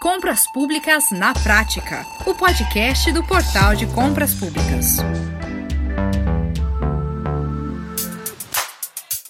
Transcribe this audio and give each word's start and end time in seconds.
Compras 0.00 0.50
Públicas 0.50 1.10
na 1.10 1.34
Prática, 1.34 2.06
o 2.24 2.34
podcast 2.34 3.12
do 3.12 3.22
Portal 3.22 3.76
de 3.76 3.86
Compras 3.88 4.32
Públicas. 4.32 4.96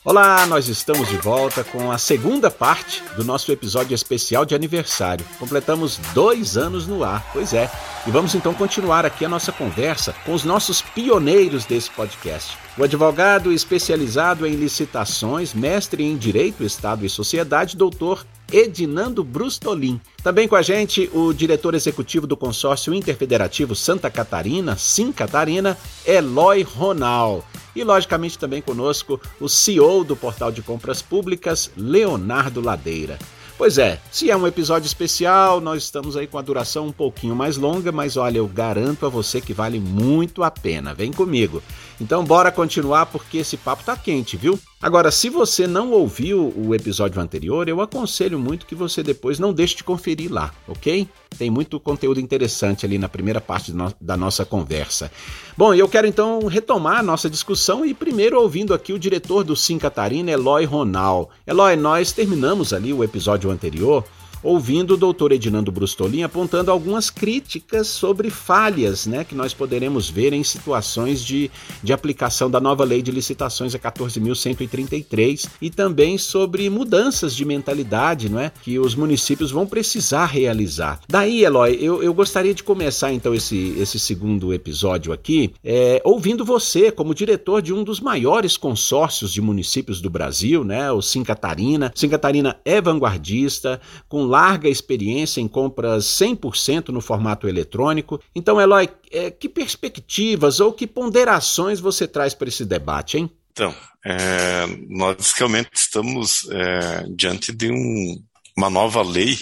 Olá, 0.04 0.46
nós 0.46 0.68
estamos 0.68 1.08
de 1.08 1.16
volta 1.16 1.64
com 1.64 1.90
a 1.90 1.98
segunda 1.98 2.52
parte 2.52 3.02
do 3.16 3.24
nosso 3.24 3.50
episódio 3.50 3.96
especial 3.96 4.46
de 4.46 4.54
aniversário. 4.54 5.26
Completamos 5.40 5.98
dois 6.14 6.56
anos 6.56 6.86
no 6.86 7.02
ar, 7.02 7.28
pois 7.32 7.52
é. 7.52 7.68
E 8.06 8.10
vamos 8.12 8.36
então 8.36 8.54
continuar 8.54 9.04
aqui 9.04 9.24
a 9.24 9.28
nossa 9.28 9.50
conversa 9.50 10.14
com 10.24 10.32
os 10.32 10.44
nossos 10.44 10.80
pioneiros 10.80 11.64
desse 11.64 11.90
podcast. 11.90 12.56
O 12.78 12.84
advogado 12.84 13.52
especializado 13.52 14.46
em 14.46 14.54
licitações, 14.54 15.52
mestre 15.52 16.04
em 16.04 16.16
Direito, 16.16 16.62
Estado 16.62 17.04
e 17.04 17.10
Sociedade, 17.10 17.76
doutor 17.76 18.24
Edinando 18.52 19.22
Brustolin. 19.24 20.00
Também 20.22 20.46
com 20.46 20.56
a 20.56 20.62
gente 20.62 21.10
o 21.12 21.32
diretor 21.32 21.74
executivo 21.74 22.26
do 22.26 22.36
consórcio 22.36 22.94
interfederativo 22.94 23.74
Santa 23.74 24.10
Catarina, 24.10 24.76
Sim 24.76 25.12
Catarina, 25.12 25.76
Eloy 26.06 26.62
Ronal. 26.62 27.44
E 27.74 27.84
logicamente 27.84 28.38
também 28.38 28.60
conosco 28.60 29.20
o 29.40 29.48
CEO 29.48 30.04
do 30.04 30.16
Portal 30.16 30.50
de 30.50 30.62
Compras 30.62 31.00
Públicas, 31.00 31.70
Leonardo 31.76 32.60
Ladeira. 32.60 33.18
Pois 33.60 33.76
é, 33.76 34.00
se 34.10 34.30
é 34.30 34.36
um 34.36 34.46
episódio 34.46 34.86
especial, 34.86 35.60
nós 35.60 35.82
estamos 35.82 36.16
aí 36.16 36.26
com 36.26 36.38
a 36.38 36.42
duração 36.42 36.86
um 36.86 36.92
pouquinho 36.92 37.36
mais 37.36 37.58
longa, 37.58 37.92
mas 37.92 38.16
olha, 38.16 38.38
eu 38.38 38.48
garanto 38.48 39.04
a 39.04 39.10
você 39.10 39.38
que 39.38 39.52
vale 39.52 39.78
muito 39.78 40.42
a 40.42 40.50
pena. 40.50 40.94
Vem 40.94 41.12
comigo. 41.12 41.62
Então 42.00 42.24
bora 42.24 42.50
continuar 42.50 43.04
porque 43.04 43.36
esse 43.36 43.58
papo 43.58 43.84
tá 43.84 43.94
quente, 43.94 44.34
viu? 44.34 44.58
Agora, 44.82 45.10
se 45.10 45.28
você 45.28 45.66
não 45.66 45.92
ouviu 45.92 46.54
o 46.56 46.74
episódio 46.74 47.20
anterior, 47.20 47.68
eu 47.68 47.82
aconselho 47.82 48.38
muito 48.38 48.64
que 48.64 48.74
você 48.74 49.02
depois 49.02 49.38
não 49.38 49.52
deixe 49.52 49.76
de 49.76 49.84
conferir 49.84 50.32
lá, 50.32 50.54
ok? 50.66 51.06
Tem 51.36 51.50
muito 51.50 51.78
conteúdo 51.78 52.18
interessante 52.18 52.86
ali 52.86 52.96
na 52.96 53.06
primeira 53.06 53.42
parte 53.42 53.74
da 54.00 54.16
nossa 54.16 54.42
conversa. 54.42 55.12
Bom, 55.54 55.74
eu 55.74 55.86
quero 55.86 56.06
então 56.06 56.46
retomar 56.46 57.00
a 57.00 57.02
nossa 57.02 57.28
discussão 57.28 57.84
e 57.84 57.92
primeiro 57.92 58.40
ouvindo 58.40 58.72
aqui 58.72 58.94
o 58.94 58.98
diretor 58.98 59.44
do 59.44 59.54
Sim 59.54 59.78
Catarina, 59.78 60.30
Eloy 60.30 60.64
Ronal. 60.64 61.28
Eloy, 61.46 61.76
nós 61.76 62.12
terminamos 62.12 62.72
ali 62.72 62.90
o 62.90 63.04
episódio 63.04 63.50
anterior 63.50 64.02
ouvindo 64.42 64.94
o 64.94 64.96
doutor 64.96 65.32
Edinando 65.32 65.70
Brustolin 65.70 66.22
apontando 66.22 66.70
algumas 66.70 67.10
críticas 67.10 67.86
sobre 67.88 68.30
falhas 68.30 69.06
né, 69.06 69.24
que 69.24 69.34
nós 69.34 69.52
poderemos 69.52 70.08
ver 70.08 70.32
em 70.32 70.42
situações 70.42 71.24
de, 71.24 71.50
de 71.82 71.92
aplicação 71.92 72.50
da 72.50 72.60
nova 72.60 72.84
lei 72.84 73.02
de 73.02 73.10
licitações 73.10 73.74
a 73.74 73.78
14.133 73.78 75.48
e 75.60 75.70
também 75.70 76.16
sobre 76.16 76.68
mudanças 76.70 77.34
de 77.34 77.44
mentalidade 77.44 78.28
não 78.28 78.40
é, 78.40 78.52
que 78.62 78.78
os 78.78 78.94
municípios 78.94 79.50
vão 79.50 79.66
precisar 79.66 80.26
realizar. 80.26 81.00
Daí, 81.08 81.44
Eloy, 81.44 81.78
eu, 81.80 82.02
eu 82.02 82.14
gostaria 82.14 82.54
de 82.54 82.62
começar 82.62 83.12
então 83.12 83.34
esse, 83.34 83.74
esse 83.78 83.98
segundo 83.98 84.54
episódio 84.54 85.12
aqui 85.12 85.52
é, 85.64 86.00
ouvindo 86.04 86.44
você 86.44 86.90
como 86.90 87.14
diretor 87.14 87.60
de 87.60 87.72
um 87.72 87.84
dos 87.84 88.00
maiores 88.00 88.56
consórcios 88.56 89.32
de 89.32 89.40
municípios 89.40 90.00
do 90.00 90.08
Brasil, 90.08 90.64
né, 90.64 90.90
o 90.92 91.02
Sim 91.02 91.22
Catarina. 91.22 91.92
Sim 91.94 92.08
Catarina 92.08 92.56
é 92.64 92.80
vanguardista, 92.80 93.80
com 94.08 94.26
larga 94.30 94.68
experiência 94.68 95.40
em 95.40 95.48
compras 95.48 96.04
100% 96.04 96.88
no 96.88 97.00
formato 97.00 97.48
eletrônico. 97.48 98.20
Então, 98.34 98.60
Eloy, 98.60 98.88
é, 99.10 99.30
que 99.30 99.48
perspectivas 99.48 100.60
ou 100.60 100.72
que 100.72 100.86
ponderações 100.86 101.80
você 101.80 102.06
traz 102.06 102.34
para 102.34 102.48
esse 102.48 102.64
debate, 102.64 103.18
hein? 103.18 103.30
Então, 103.52 103.74
é, 104.04 104.66
nós 104.88 105.32
realmente 105.32 105.70
estamos 105.74 106.48
é, 106.50 107.04
diante 107.10 107.52
de 107.52 107.70
um, 107.70 108.22
uma 108.56 108.70
nova 108.70 109.02
lei 109.02 109.36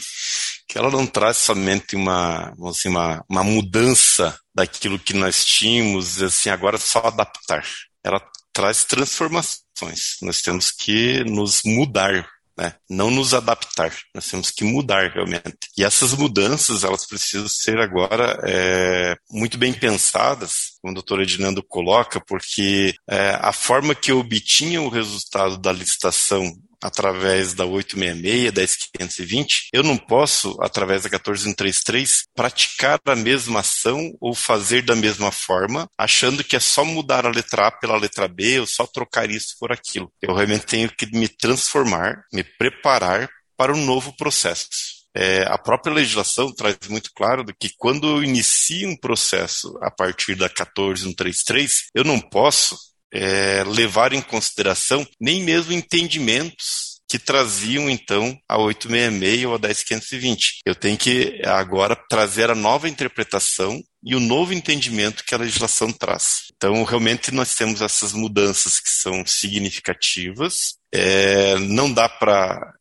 que 0.67 0.77
ela 0.77 0.91
não 0.91 1.07
traz 1.07 1.39
somente 1.39 1.97
uma, 1.97 2.53
assim, 2.69 2.89
uma, 2.89 3.25
uma 3.29 3.43
mudança 3.43 4.39
daquilo 4.55 4.99
que 4.99 5.15
nós 5.15 5.45
tínhamos, 5.45 6.23
assim, 6.23 6.51
agora 6.51 6.77
só 6.77 7.01
adaptar. 7.07 7.65
Ela 8.05 8.21
traz 8.53 8.85
transformações. 8.85 10.17
Nós 10.21 10.43
temos 10.43 10.71
que 10.71 11.25
nos 11.25 11.63
mudar 11.65 12.29
né? 12.59 12.75
Não 12.91 13.09
nos 13.09 13.33
adaptar, 13.35 13.95
nós 14.13 14.29
temos 14.29 14.51
que 14.51 14.65
mudar 14.65 15.13
realmente. 15.13 15.71
E 15.77 15.85
essas 15.85 16.13
mudanças, 16.13 16.83
elas 16.83 17.07
precisam 17.07 17.49
ser 17.49 17.79
agora 17.79 18.41
é, 18.43 19.17
muito 19.31 19.57
bem 19.57 19.73
pensadas, 19.73 20.77
como 20.83 20.91
o 20.91 20.95
doutor 20.95 21.23
Edinando 21.23 21.63
coloca, 21.63 22.21
porque 22.21 22.95
é, 23.09 23.39
a 23.41 23.53
forma 23.53 23.95
que 23.95 24.11
eu 24.11 24.19
obtinha 24.19 24.83
o 24.83 24.89
resultado 24.89 25.57
da 25.57 25.71
licitação 25.73 26.53
através 26.83 27.55
da 27.55 27.65
866, 27.65 28.53
da 28.53 28.63
520, 28.99 29.69
eu 29.73 29.83
não 29.83 29.97
posso, 29.97 30.57
através 30.61 31.03
da 31.03 31.09
14133, 31.09 32.25
praticar 32.35 33.01
a 33.05 33.17
mesma 33.17 33.61
ação 33.61 34.13
ou 34.21 34.35
fazer 34.35 34.83
da 34.83 34.95
mesma 34.95 35.33
forma, 35.33 35.89
achando 35.99 36.45
que 36.45 36.57
é 36.57 36.61
só 36.61 36.85
mudar 36.85 37.27
a 37.27 37.31
letra 37.31 37.69
A 37.69 37.71
pela 37.71 37.97
letra 37.97 38.29
B 38.29 38.61
ou 38.61 38.67
só 38.67 38.87
trocar 38.87 39.31
isso 39.31 39.57
por 39.59 39.73
aquilo. 39.73 40.13
Eu 40.23 40.35
realmente 40.35 40.67
tenho 40.67 40.91
que 40.91 41.07
me 41.07 41.29
transformar, 41.29 42.23
me 42.33 42.45
preparar 42.45 43.29
para 43.57 43.75
um 43.75 43.85
novo 43.85 44.15
processo. 44.17 44.99
É, 45.15 45.43
a 45.49 45.59
própria 45.59 45.93
legislação 45.93 46.55
traz 46.55 46.77
muito 46.89 47.11
claro 47.13 47.45
que 47.59 47.71
quando 47.77 48.07
eu 48.07 48.23
inicio 48.23 48.89
um 48.89 48.97
processo 48.97 49.77
a 49.83 49.91
partir 49.91 50.37
da 50.37 50.49
14133, 50.49 51.89
eu 51.95 52.05
não 52.05 52.21
posso 52.21 52.77
é, 53.13 53.65
levar 53.65 54.13
em 54.13 54.21
consideração 54.21 55.07
nem 55.21 55.43
mesmo 55.43 55.73
entendimentos 55.73 56.99
que 57.09 57.19
traziam 57.19 57.89
então 57.89 58.39
a 58.47 58.59
866 58.59 59.45
ou 59.47 59.55
a 59.55 59.59
10520. 59.59 60.61
Eu 60.67 60.75
tenho 60.75 60.99
que 60.99 61.41
agora 61.45 61.97
trazer 61.97 62.51
a 62.51 62.55
nova 62.55 62.89
interpretação 62.89 63.83
e 64.05 64.15
o 64.15 64.21
novo 64.21 64.53
entendimento 64.53 65.25
que 65.25 65.35
a 65.35 65.39
legislação 65.39 65.91
traz. 65.91 66.49
Então, 66.55 66.85
realmente, 66.85 67.33
nós 67.33 67.55
temos 67.55 67.81
essas 67.81 68.13
mudanças 68.13 68.79
que 68.79 68.91
são 68.91 69.25
significativas. 69.27 70.77
É, 70.93 71.59
não 71.59 71.91
dá 71.91 72.09
para 72.09 72.75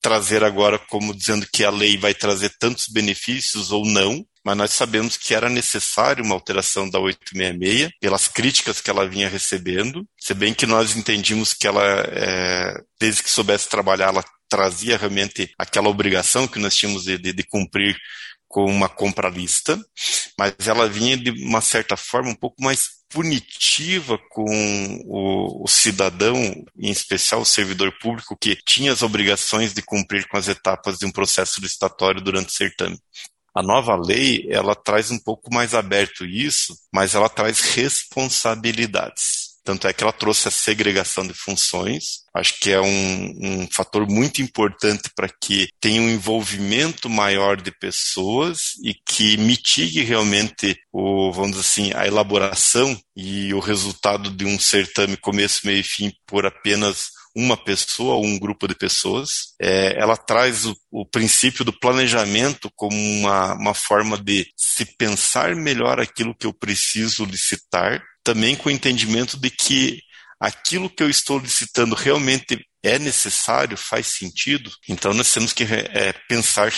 trazer 0.00 0.42
agora 0.42 0.78
como 0.78 1.14
dizendo 1.14 1.46
que 1.52 1.62
a 1.62 1.70
lei 1.70 1.96
vai 1.96 2.14
trazer 2.14 2.50
tantos 2.58 2.88
benefícios 2.88 3.70
ou 3.70 3.86
não, 3.86 4.26
mas 4.44 4.56
nós 4.56 4.72
sabemos 4.72 5.16
que 5.16 5.34
era 5.34 5.48
necessário 5.48 6.24
uma 6.24 6.34
alteração 6.34 6.88
da 6.88 6.98
866 6.98 7.90
pelas 8.00 8.28
críticas 8.28 8.80
que 8.80 8.90
ela 8.90 9.08
vinha 9.08 9.28
recebendo, 9.28 10.06
se 10.18 10.34
bem 10.34 10.52
que 10.52 10.66
nós 10.66 10.96
entendimos 10.96 11.52
que 11.52 11.66
ela, 11.66 11.84
é, 12.10 12.74
desde 13.00 13.22
que 13.22 13.30
soubesse 13.30 13.68
trabalhar, 13.68 14.08
ela 14.08 14.24
trazia 14.48 14.98
realmente 14.98 15.50
aquela 15.58 15.88
obrigação 15.88 16.46
que 16.46 16.58
nós 16.58 16.74
tínhamos 16.74 17.04
de, 17.04 17.16
de, 17.16 17.32
de 17.32 17.42
cumprir 17.42 17.96
com 18.52 18.66
uma 18.66 18.88
compra 18.88 19.30
lista, 19.30 19.80
mas 20.38 20.54
ela 20.66 20.86
vinha 20.86 21.16
de 21.16 21.30
uma 21.30 21.62
certa 21.62 21.96
forma 21.96 22.28
um 22.28 22.34
pouco 22.34 22.62
mais 22.62 23.02
punitiva 23.08 24.18
com 24.30 24.44
o, 25.06 25.64
o, 25.64 25.68
cidadão, 25.68 26.36
em 26.78 26.90
especial 26.90 27.40
o 27.40 27.46
servidor 27.46 27.92
público, 27.98 28.36
que 28.38 28.56
tinha 28.66 28.92
as 28.92 29.02
obrigações 29.02 29.72
de 29.72 29.82
cumprir 29.82 30.28
com 30.28 30.36
as 30.36 30.48
etapas 30.48 30.98
de 30.98 31.06
um 31.06 31.10
processo 31.10 31.60
licitatório 31.60 32.20
durante 32.20 32.48
o 32.48 32.52
certame. 32.52 32.98
A 33.54 33.62
nova 33.62 33.94
lei, 33.96 34.46
ela 34.50 34.74
traz 34.74 35.10
um 35.10 35.18
pouco 35.18 35.52
mais 35.52 35.74
aberto 35.74 36.24
isso, 36.24 36.74
mas 36.92 37.14
ela 37.14 37.28
traz 37.28 37.60
responsabilidades. 37.60 39.52
Tanto 39.64 39.86
é 39.86 39.92
que 39.92 40.02
ela 40.02 40.12
trouxe 40.12 40.48
a 40.48 40.50
segregação 40.50 41.24
de 41.24 41.34
funções. 41.34 42.24
Acho 42.34 42.58
que 42.58 42.70
é 42.72 42.80
um, 42.80 43.32
um 43.40 43.68
fator 43.70 44.08
muito 44.08 44.42
importante 44.42 45.10
para 45.14 45.28
que 45.28 45.68
tenha 45.80 46.02
um 46.02 46.08
envolvimento 46.08 47.08
maior 47.08 47.60
de 47.60 47.70
pessoas 47.70 48.72
e 48.82 48.92
que 48.94 49.36
mitigue 49.36 50.02
realmente 50.02 50.76
o, 50.90 51.30
vamos 51.30 51.52
dizer 51.52 51.60
assim, 51.60 51.92
a 51.94 52.06
elaboração 52.06 52.98
e 53.14 53.54
o 53.54 53.60
resultado 53.60 54.30
de 54.30 54.44
um 54.44 54.58
certame 54.58 55.16
começo, 55.16 55.60
meio 55.64 55.78
e 55.78 55.84
fim 55.84 56.12
por 56.26 56.44
apenas 56.44 57.10
uma 57.34 57.56
pessoa 57.56 58.14
ou 58.14 58.24
um 58.24 58.38
grupo 58.38 58.68
de 58.68 58.74
pessoas. 58.74 59.54
É, 59.60 59.98
ela 59.98 60.16
traz 60.16 60.66
o, 60.66 60.76
o, 60.90 61.06
princípio 61.06 61.64
do 61.64 61.72
planejamento 61.72 62.70
como 62.76 62.96
uma, 62.96 63.54
uma 63.54 63.74
forma 63.74 64.18
de 64.18 64.46
se 64.56 64.84
pensar 64.84 65.54
melhor 65.56 66.00
aquilo 66.00 66.34
que 66.34 66.46
eu 66.46 66.52
preciso 66.52 67.24
licitar, 67.24 68.02
também 68.22 68.54
com 68.54 68.68
o 68.68 68.72
entendimento 68.72 69.36
de 69.36 69.50
que 69.50 70.00
aquilo 70.40 70.90
que 70.90 71.02
eu 71.02 71.08
estou 71.08 71.38
licitando 71.38 71.94
realmente 71.94 72.58
é 72.82 72.98
necessário, 72.98 73.76
faz 73.76 74.08
sentido. 74.08 74.70
Então 74.88 75.14
nós 75.14 75.32
temos 75.32 75.52
que 75.52 75.64
é, 75.64 76.12
pensar 76.28 76.72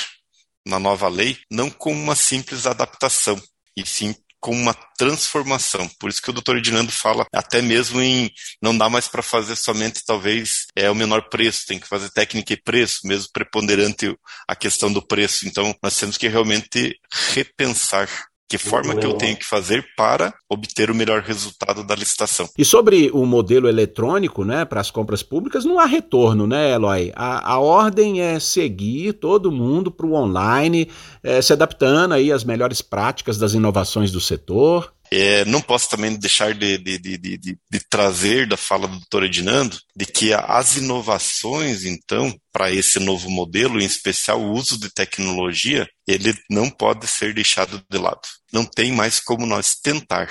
na 0.67 0.79
nova 0.79 1.09
lei 1.09 1.39
não 1.51 1.69
como 1.71 2.01
uma 2.01 2.15
simples 2.15 2.67
adaptação, 2.67 3.41
e 3.77 3.85
sim 3.85 4.15
com 4.45 4.55
uma 4.55 4.75
transformação. 4.99 5.89
Por 5.99 6.11
isso 6.11 6.21
que 6.21 6.29
o 6.29 6.33
doutor 6.33 6.59
Edinando 6.59 6.93
fala 6.93 7.27
até 7.35 7.63
mesmo 7.63 7.99
em 8.03 8.31
não 8.61 8.77
dá 8.77 8.91
mais 8.91 9.09
para 9.09 9.23
fazer 9.23 9.57
somente 9.57 10.05
talvez 10.05 10.67
é 10.77 10.91
o 10.91 10.95
menor 10.95 11.31
preço, 11.31 11.65
tem 11.67 11.79
que 11.79 11.89
fazer 11.89 12.11
técnica 12.11 12.53
e 12.53 12.63
preço, 12.63 13.07
mesmo 13.07 13.31
preponderante 13.33 14.15
a 14.47 14.55
questão 14.55 14.93
do 14.93 15.01
preço. 15.01 15.49
Então 15.49 15.75
nós 15.83 15.97
temos 15.97 16.19
que 16.19 16.29
realmente 16.29 16.95
repensar 17.33 18.07
Que 18.49 18.59
forma 18.59 18.95
que 18.95 19.07
eu 19.07 19.15
tenho 19.15 19.37
que 19.37 19.45
fazer 19.45 19.85
para 19.97 20.33
obter 20.49 20.91
o 20.91 20.95
melhor 20.95 21.23
resultado 21.23 21.83
da 21.83 21.95
licitação? 21.95 22.49
E 22.59 22.65
sobre 22.65 23.11
o 23.13 23.25
modelo 23.25 23.69
eletrônico, 23.69 24.45
né, 24.45 24.65
para 24.65 24.81
as 24.81 24.91
compras 24.91 25.23
públicas, 25.23 25.65
não 25.65 25.81
há 25.81 25.87
retorno, 25.87 26.47
né, 26.47 26.73
Eloy? 26.73 27.11
A, 27.17 27.53
a 27.55 27.59
ordem 27.59 28.21
é 28.21 28.39
seguir 28.39 29.15
todo 29.15 29.51
mundo 29.51 29.91
para 29.91 30.07
o 30.07 30.15
online, 30.15 30.89
é, 31.23 31.41
se 31.41 31.53
adaptando 31.53 32.13
aí 32.13 32.31
às 32.31 32.45
melhores 32.45 32.83
práticas 32.83 33.39
das 33.39 33.55
inovações 33.55 34.13
do 34.13 34.21
setor. 34.21 34.93
É, 35.17 35.45
não 35.45 35.61
posso 35.61 35.89
também 35.89 36.17
deixar 36.17 36.53
de, 36.55 36.77
de, 36.77 36.99
de, 36.99 37.39
de, 37.39 37.81
trazer 37.89 38.49
da 38.49 38.57
fala 38.57 38.89
do 38.89 38.99
doutor 38.99 39.23
Edinando 39.23 39.79
de 39.95 40.05
que 40.07 40.35
as 40.35 40.77
inovações, 40.77 41.85
então, 41.85 42.37
para 42.53 42.73
esse 42.73 42.99
novo 42.99 43.31
modelo, 43.31 43.81
em 43.81 43.85
especial 43.85 44.41
o 44.41 44.51
uso 44.51 44.77
de 44.77 44.91
tecnologia, 44.91 45.89
ele 46.05 46.37
não 46.51 46.69
pode 46.69 47.07
ser 47.07 47.33
deixado 47.33 47.81
de 47.89 47.97
lado. 47.97 48.23
Não 48.53 48.65
tem 48.65 48.91
mais 48.91 49.21
como 49.21 49.47
nós 49.47 49.77
tentar 49.77 50.29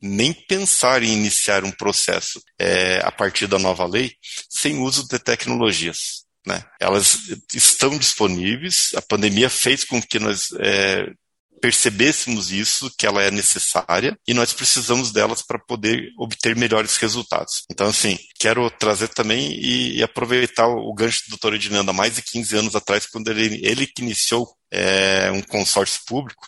nem 0.00 0.32
pensar 0.32 1.02
em 1.02 1.12
iniciar 1.12 1.62
um 1.62 1.70
processo 1.70 2.40
é, 2.58 3.00
a 3.04 3.12
partir 3.12 3.46
da 3.46 3.58
nova 3.58 3.84
lei 3.84 4.12
sem 4.48 4.78
uso 4.78 5.06
de 5.06 5.18
tecnologias. 5.18 6.24
Né? 6.46 6.62
Elas 6.80 7.18
estão 7.54 7.98
disponíveis, 7.98 8.92
a 8.94 9.02
pandemia 9.02 9.50
fez 9.50 9.84
com 9.84 10.00
que 10.00 10.18
nós 10.18 10.48
é, 10.60 11.10
percebêssemos 11.64 12.52
isso, 12.52 12.94
que 12.98 13.06
ela 13.06 13.22
é 13.22 13.30
necessária, 13.30 14.18
e 14.28 14.34
nós 14.34 14.52
precisamos 14.52 15.10
delas 15.10 15.40
para 15.40 15.58
poder 15.58 16.12
obter 16.18 16.54
melhores 16.54 16.98
resultados. 16.98 17.62
Então, 17.72 17.86
assim, 17.86 18.18
quero 18.38 18.70
trazer 18.70 19.08
também 19.08 19.58
e, 19.58 20.02
aproveitar 20.02 20.68
o 20.68 20.92
gancho 20.92 21.22
do 21.30 21.54
Edinando, 21.54 21.90
há 21.90 21.94
mais 21.94 22.16
de 22.16 22.22
15 22.22 22.58
anos 22.58 22.76
atrás, 22.76 23.06
quando 23.06 23.30
ele, 23.30 23.66
ele 23.66 23.86
que 23.86 24.02
iniciou 24.02 24.46
é, 24.70 25.30
um 25.30 25.40
consórcio 25.40 26.00
público, 26.06 26.46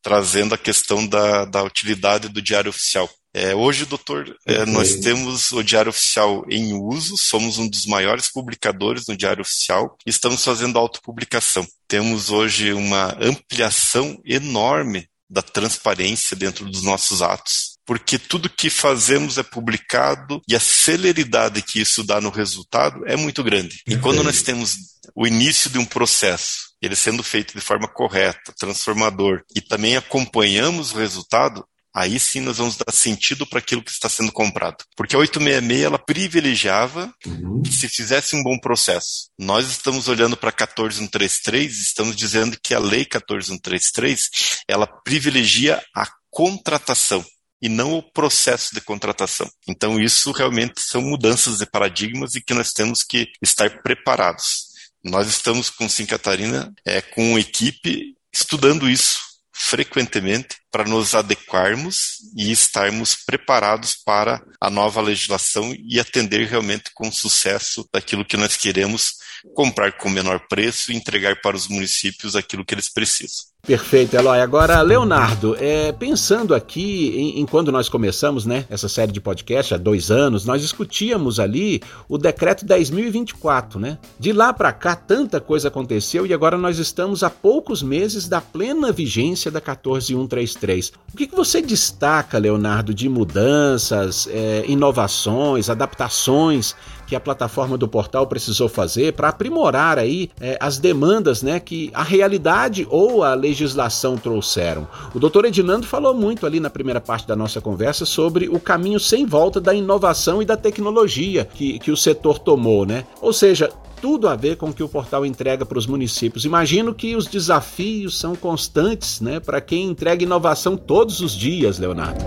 trazendo 0.00 0.54
a 0.54 0.58
questão 0.58 1.06
da, 1.06 1.44
da 1.44 1.62
utilidade 1.62 2.30
do 2.30 2.40
diário 2.40 2.70
oficial. 2.70 3.10
É, 3.36 3.52
hoje, 3.52 3.84
doutor, 3.84 4.32
é, 4.46 4.64
nós 4.64 4.94
temos 4.94 5.50
o 5.50 5.60
Diário 5.60 5.90
Oficial 5.90 6.44
em 6.48 6.72
uso, 6.72 7.16
somos 7.16 7.58
um 7.58 7.68
dos 7.68 7.84
maiores 7.84 8.30
publicadores 8.30 9.08
no 9.08 9.16
Diário 9.16 9.42
Oficial 9.42 9.98
e 10.06 10.10
estamos 10.10 10.44
fazendo 10.44 10.78
autopublicação. 10.78 11.66
Temos 11.88 12.30
hoje 12.30 12.72
uma 12.72 13.16
ampliação 13.20 14.20
enorme 14.24 15.08
da 15.28 15.42
transparência 15.42 16.36
dentro 16.36 16.64
dos 16.66 16.84
nossos 16.84 17.22
atos, 17.22 17.76
porque 17.84 18.20
tudo 18.20 18.48
que 18.48 18.70
fazemos 18.70 19.36
é 19.36 19.42
publicado 19.42 20.40
e 20.48 20.54
a 20.54 20.60
celeridade 20.60 21.60
que 21.60 21.80
isso 21.80 22.04
dá 22.04 22.20
no 22.20 22.30
resultado 22.30 23.04
é 23.04 23.16
muito 23.16 23.42
grande. 23.42 23.82
E 23.88 23.96
quando 23.96 24.22
nós 24.22 24.42
temos 24.42 24.76
o 25.12 25.26
início 25.26 25.68
de 25.68 25.78
um 25.78 25.84
processo, 25.84 26.72
ele 26.80 26.94
sendo 26.94 27.22
feito 27.24 27.52
de 27.54 27.60
forma 27.60 27.88
correta, 27.88 28.54
transformador, 28.56 29.42
e 29.56 29.60
também 29.60 29.96
acompanhamos 29.96 30.92
o 30.92 30.98
resultado, 30.98 31.66
aí 31.94 32.18
sim 32.18 32.40
nós 32.40 32.58
vamos 32.58 32.76
dar 32.76 32.92
sentido 32.92 33.46
para 33.46 33.60
aquilo 33.60 33.82
que 33.82 33.90
está 33.90 34.08
sendo 34.08 34.32
comprado. 34.32 34.84
Porque 34.96 35.14
a 35.14 35.18
866 35.18 35.82
ela 35.84 35.98
privilegiava 35.98 37.14
uhum. 37.24 37.62
que 37.62 37.72
se 37.72 37.88
fizesse 37.88 38.34
um 38.34 38.42
bom 38.42 38.58
processo. 38.58 39.28
Nós 39.38 39.68
estamos 39.68 40.08
olhando 40.08 40.36
para 40.36 40.50
14133, 40.50 41.76
estamos 41.78 42.16
dizendo 42.16 42.58
que 42.60 42.74
a 42.74 42.78
lei 42.78 43.04
14133, 43.04 44.28
ela 44.68 44.86
privilegia 44.86 45.82
a 45.94 46.08
contratação 46.30 47.24
e 47.62 47.68
não 47.68 47.94
o 47.94 48.02
processo 48.02 48.74
de 48.74 48.80
contratação. 48.80 49.48
Então 49.68 50.00
isso 50.00 50.32
realmente 50.32 50.80
são 50.80 51.00
mudanças 51.00 51.58
de 51.58 51.66
paradigmas 51.66 52.34
e 52.34 52.42
que 52.42 52.52
nós 52.52 52.72
temos 52.72 53.02
que 53.02 53.28
estar 53.40 53.82
preparados. 53.82 54.74
Nós 55.02 55.28
estamos 55.28 55.70
com 55.70 55.88
Sim 55.88 56.06
Catarina, 56.06 56.72
é, 56.84 57.00
com 57.00 57.30
uma 57.30 57.40
equipe 57.40 58.14
estudando 58.32 58.88
isso 58.90 59.18
frequentemente 59.52 60.56
para 60.74 60.82
nos 60.82 61.14
adequarmos 61.14 62.16
e 62.36 62.50
estarmos 62.50 63.14
preparados 63.14 63.94
para 63.94 64.42
a 64.60 64.68
nova 64.68 65.00
legislação 65.00 65.72
e 65.72 66.00
atender 66.00 66.48
realmente 66.48 66.90
com 66.92 67.12
sucesso 67.12 67.88
daquilo 67.92 68.24
que 68.24 68.36
nós 68.36 68.56
queremos 68.56 69.14
comprar 69.54 69.92
com 69.92 70.10
menor 70.10 70.40
preço 70.48 70.90
e 70.90 70.96
entregar 70.96 71.40
para 71.40 71.56
os 71.56 71.68
municípios 71.68 72.34
aquilo 72.34 72.64
que 72.64 72.74
eles 72.74 72.88
precisam. 72.88 73.54
Perfeito, 73.66 74.14
Eloy. 74.14 74.40
Agora, 74.40 74.82
Leonardo, 74.82 75.56
é, 75.58 75.90
pensando 75.90 76.54
aqui 76.54 77.14
em, 77.16 77.40
em, 77.40 77.46
quando 77.46 77.72
nós 77.72 77.88
começamos 77.88 78.44
né, 78.44 78.66
essa 78.68 78.90
série 78.90 79.10
de 79.10 79.22
podcast, 79.22 79.72
há 79.72 79.78
dois 79.78 80.10
anos, 80.10 80.44
nós 80.44 80.60
discutíamos 80.60 81.40
ali 81.40 81.80
o 82.06 82.18
decreto 82.18 82.66
10.024, 82.66 83.76
né? 83.76 83.98
De 84.20 84.34
lá 84.34 84.52
para 84.52 84.70
cá, 84.70 84.94
tanta 84.94 85.40
coisa 85.40 85.68
aconteceu 85.68 86.26
e 86.26 86.34
agora 86.34 86.58
nós 86.58 86.78
estamos 86.78 87.22
a 87.22 87.30
poucos 87.30 87.82
meses 87.82 88.28
da 88.28 88.40
plena 88.40 88.92
vigência 88.92 89.50
da 89.50 89.62
14133. 89.62 90.63
O 91.12 91.16
que, 91.16 91.26
que 91.26 91.34
você 91.34 91.62
destaca, 91.62 92.38
Leonardo, 92.38 92.92
de 92.92 93.08
mudanças, 93.08 94.28
é, 94.30 94.64
inovações, 94.66 95.70
adaptações 95.70 96.74
que 97.06 97.14
a 97.14 97.20
plataforma 97.20 97.76
do 97.76 97.86
portal 97.86 98.26
precisou 98.26 98.68
fazer 98.68 99.12
para 99.12 99.28
aprimorar 99.28 99.98
aí 99.98 100.30
é, 100.40 100.56
as 100.60 100.78
demandas 100.78 101.42
né, 101.42 101.60
que 101.60 101.90
a 101.94 102.02
realidade 102.02 102.86
ou 102.90 103.22
a 103.22 103.34
legislação 103.34 104.16
trouxeram. 104.16 104.88
O 105.14 105.20
doutor 105.20 105.44
Edinando 105.44 105.86
falou 105.86 106.14
muito 106.14 106.46
ali 106.46 106.58
na 106.58 106.70
primeira 106.70 107.00
parte 107.00 107.28
da 107.28 107.36
nossa 107.36 107.60
conversa 107.60 108.04
sobre 108.04 108.48
o 108.48 108.58
caminho 108.58 108.98
sem 108.98 109.26
volta 109.26 109.60
da 109.60 109.74
inovação 109.74 110.42
e 110.42 110.44
da 110.44 110.56
tecnologia 110.56 111.44
que, 111.44 111.78
que 111.78 111.90
o 111.90 111.96
setor 111.96 112.38
tomou, 112.38 112.86
né? 112.86 113.04
Ou 113.20 113.32
seja, 113.32 113.70
tudo 114.04 114.28
a 114.28 114.36
ver 114.36 114.58
com 114.58 114.68
o 114.68 114.74
que 114.74 114.82
o 114.82 114.88
portal 114.88 115.24
entrega 115.24 115.64
para 115.64 115.78
os 115.78 115.86
municípios. 115.86 116.44
Imagino 116.44 116.94
que 116.94 117.16
os 117.16 117.26
desafios 117.26 118.20
são 118.20 118.36
constantes, 118.36 119.18
né, 119.18 119.40
para 119.40 119.62
quem 119.62 119.88
entrega 119.88 120.22
inovação 120.22 120.76
todos 120.76 121.20
os 121.20 121.32
dias, 121.32 121.78
Leonardo. 121.78 122.22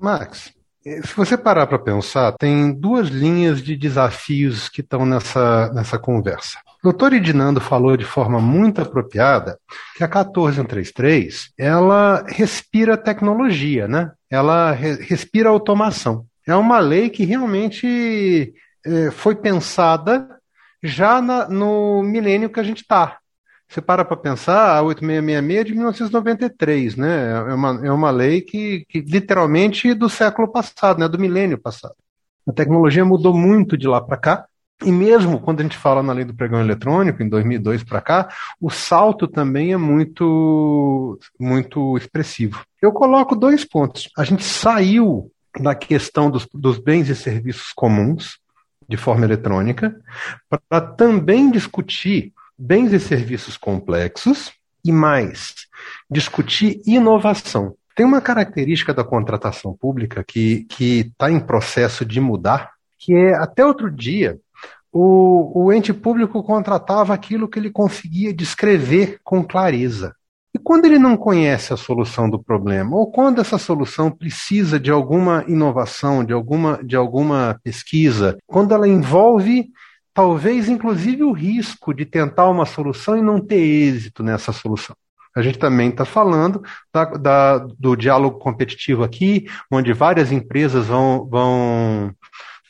Max, 0.00 0.52
é, 0.84 1.00
se 1.00 1.14
você 1.14 1.38
parar 1.38 1.68
para 1.68 1.78
pensar, 1.78 2.32
tem 2.32 2.72
duas 2.74 3.06
linhas 3.06 3.62
de 3.62 3.76
desafios 3.76 4.68
que 4.68 4.80
estão 4.80 5.06
nessa, 5.06 5.72
nessa 5.72 5.96
conversa. 5.96 6.58
O 6.82 6.90
doutor 6.90 7.12
Edinando 7.12 7.60
falou 7.60 7.96
de 7.96 8.04
forma 8.04 8.40
muito 8.40 8.80
apropriada 8.80 9.56
que 9.96 10.02
a 10.02 10.08
14133 10.08 11.52
ela 11.56 12.24
respira 12.26 12.96
tecnologia, 12.96 13.86
né? 13.86 14.10
Ela 14.28 14.72
re 14.72 14.94
respira 14.94 15.50
automação. 15.50 16.26
É 16.44 16.56
uma 16.56 16.80
lei 16.80 17.10
que 17.10 17.24
realmente 17.24 18.52
é, 18.84 19.12
foi 19.12 19.36
pensada 19.36 20.34
já 20.84 21.22
na, 21.22 21.48
no 21.48 22.02
milênio 22.02 22.50
que 22.50 22.60
a 22.60 22.62
gente 22.62 22.82
está. 22.82 23.18
Você 23.66 23.80
para 23.80 24.04
para 24.04 24.16
pensar, 24.16 24.76
a 24.76 24.82
8666 24.82 25.60
é 25.60 25.64
de 25.64 25.72
1993, 25.72 26.96
né? 26.96 27.30
É 27.50 27.54
uma, 27.54 27.86
é 27.86 27.90
uma 27.90 28.10
lei 28.10 28.42
que, 28.42 28.84
que 28.88 29.00
literalmente 29.00 29.94
do 29.94 30.08
século 30.08 30.46
passado, 30.46 31.00
né? 31.00 31.08
do 31.08 31.18
milênio 31.18 31.58
passado. 31.58 31.94
A 32.46 32.52
tecnologia 32.52 33.04
mudou 33.04 33.34
muito 33.34 33.76
de 33.76 33.88
lá 33.88 34.00
para 34.02 34.18
cá, 34.18 34.44
e 34.84 34.92
mesmo 34.92 35.40
quando 35.40 35.60
a 35.60 35.62
gente 35.62 35.78
fala 35.78 36.02
na 36.02 36.12
lei 36.12 36.24
do 36.24 36.34
pregão 36.34 36.60
eletrônico, 36.60 37.22
em 37.22 37.28
2002 37.28 37.82
para 37.82 38.02
cá, 38.02 38.28
o 38.60 38.68
salto 38.68 39.26
também 39.26 39.72
é 39.72 39.76
muito, 39.78 41.18
muito 41.40 41.96
expressivo. 41.96 42.62
Eu 42.82 42.92
coloco 42.92 43.34
dois 43.34 43.64
pontos. 43.64 44.10
A 44.16 44.24
gente 44.24 44.44
saiu 44.44 45.32
da 45.58 45.74
questão 45.74 46.30
dos, 46.30 46.46
dos 46.52 46.78
bens 46.78 47.08
e 47.08 47.16
serviços 47.16 47.72
comuns, 47.74 48.38
de 48.88 48.96
forma 48.96 49.24
eletrônica, 49.24 49.94
para 50.68 50.80
também 50.80 51.50
discutir 51.50 52.32
bens 52.58 52.92
e 52.92 53.00
serviços 53.00 53.56
complexos 53.56 54.52
e 54.84 54.92
mais, 54.92 55.54
discutir 56.10 56.80
inovação. 56.86 57.74
Tem 57.96 58.04
uma 58.04 58.20
característica 58.20 58.92
da 58.92 59.04
contratação 59.04 59.72
pública 59.72 60.24
que 60.24 60.66
está 60.70 61.30
em 61.30 61.40
processo 61.40 62.04
de 62.04 62.20
mudar, 62.20 62.72
que 62.98 63.14
é 63.14 63.34
até 63.34 63.64
outro 63.64 63.90
dia 63.90 64.38
o, 64.94 65.64
o 65.64 65.72
ente 65.72 65.92
público 65.92 66.40
contratava 66.44 67.12
aquilo 67.12 67.48
que 67.48 67.58
ele 67.58 67.70
conseguia 67.70 68.32
descrever 68.32 69.18
com 69.24 69.42
clareza. 69.42 70.14
E 70.54 70.58
quando 70.58 70.84
ele 70.84 70.98
não 70.98 71.16
conhece 71.16 71.72
a 71.72 71.76
solução 71.76 72.30
do 72.30 72.40
problema, 72.40 72.96
ou 72.96 73.10
quando 73.10 73.40
essa 73.40 73.58
solução 73.58 74.10
precisa 74.10 74.78
de 74.78 74.90
alguma 74.90 75.44
inovação, 75.48 76.24
de 76.24 76.32
alguma, 76.32 76.80
de 76.82 76.94
alguma 76.94 77.58
pesquisa, 77.64 78.38
quando 78.46 78.72
ela 78.72 78.86
envolve 78.86 79.68
talvez 80.14 80.68
inclusive 80.68 81.24
o 81.24 81.32
risco 81.32 81.92
de 81.92 82.06
tentar 82.06 82.48
uma 82.48 82.64
solução 82.64 83.18
e 83.18 83.22
não 83.22 83.40
ter 83.40 83.56
êxito 83.56 84.22
nessa 84.22 84.52
solução. 84.52 84.94
A 85.36 85.42
gente 85.42 85.58
também 85.58 85.90
está 85.90 86.04
falando 86.04 86.62
da, 86.92 87.04
da, 87.04 87.58
do 87.58 87.96
diálogo 87.96 88.38
competitivo 88.38 89.02
aqui, 89.02 89.46
onde 89.68 89.92
várias 89.92 90.30
empresas 90.30 90.86
vão, 90.86 91.28
vão 91.28 92.14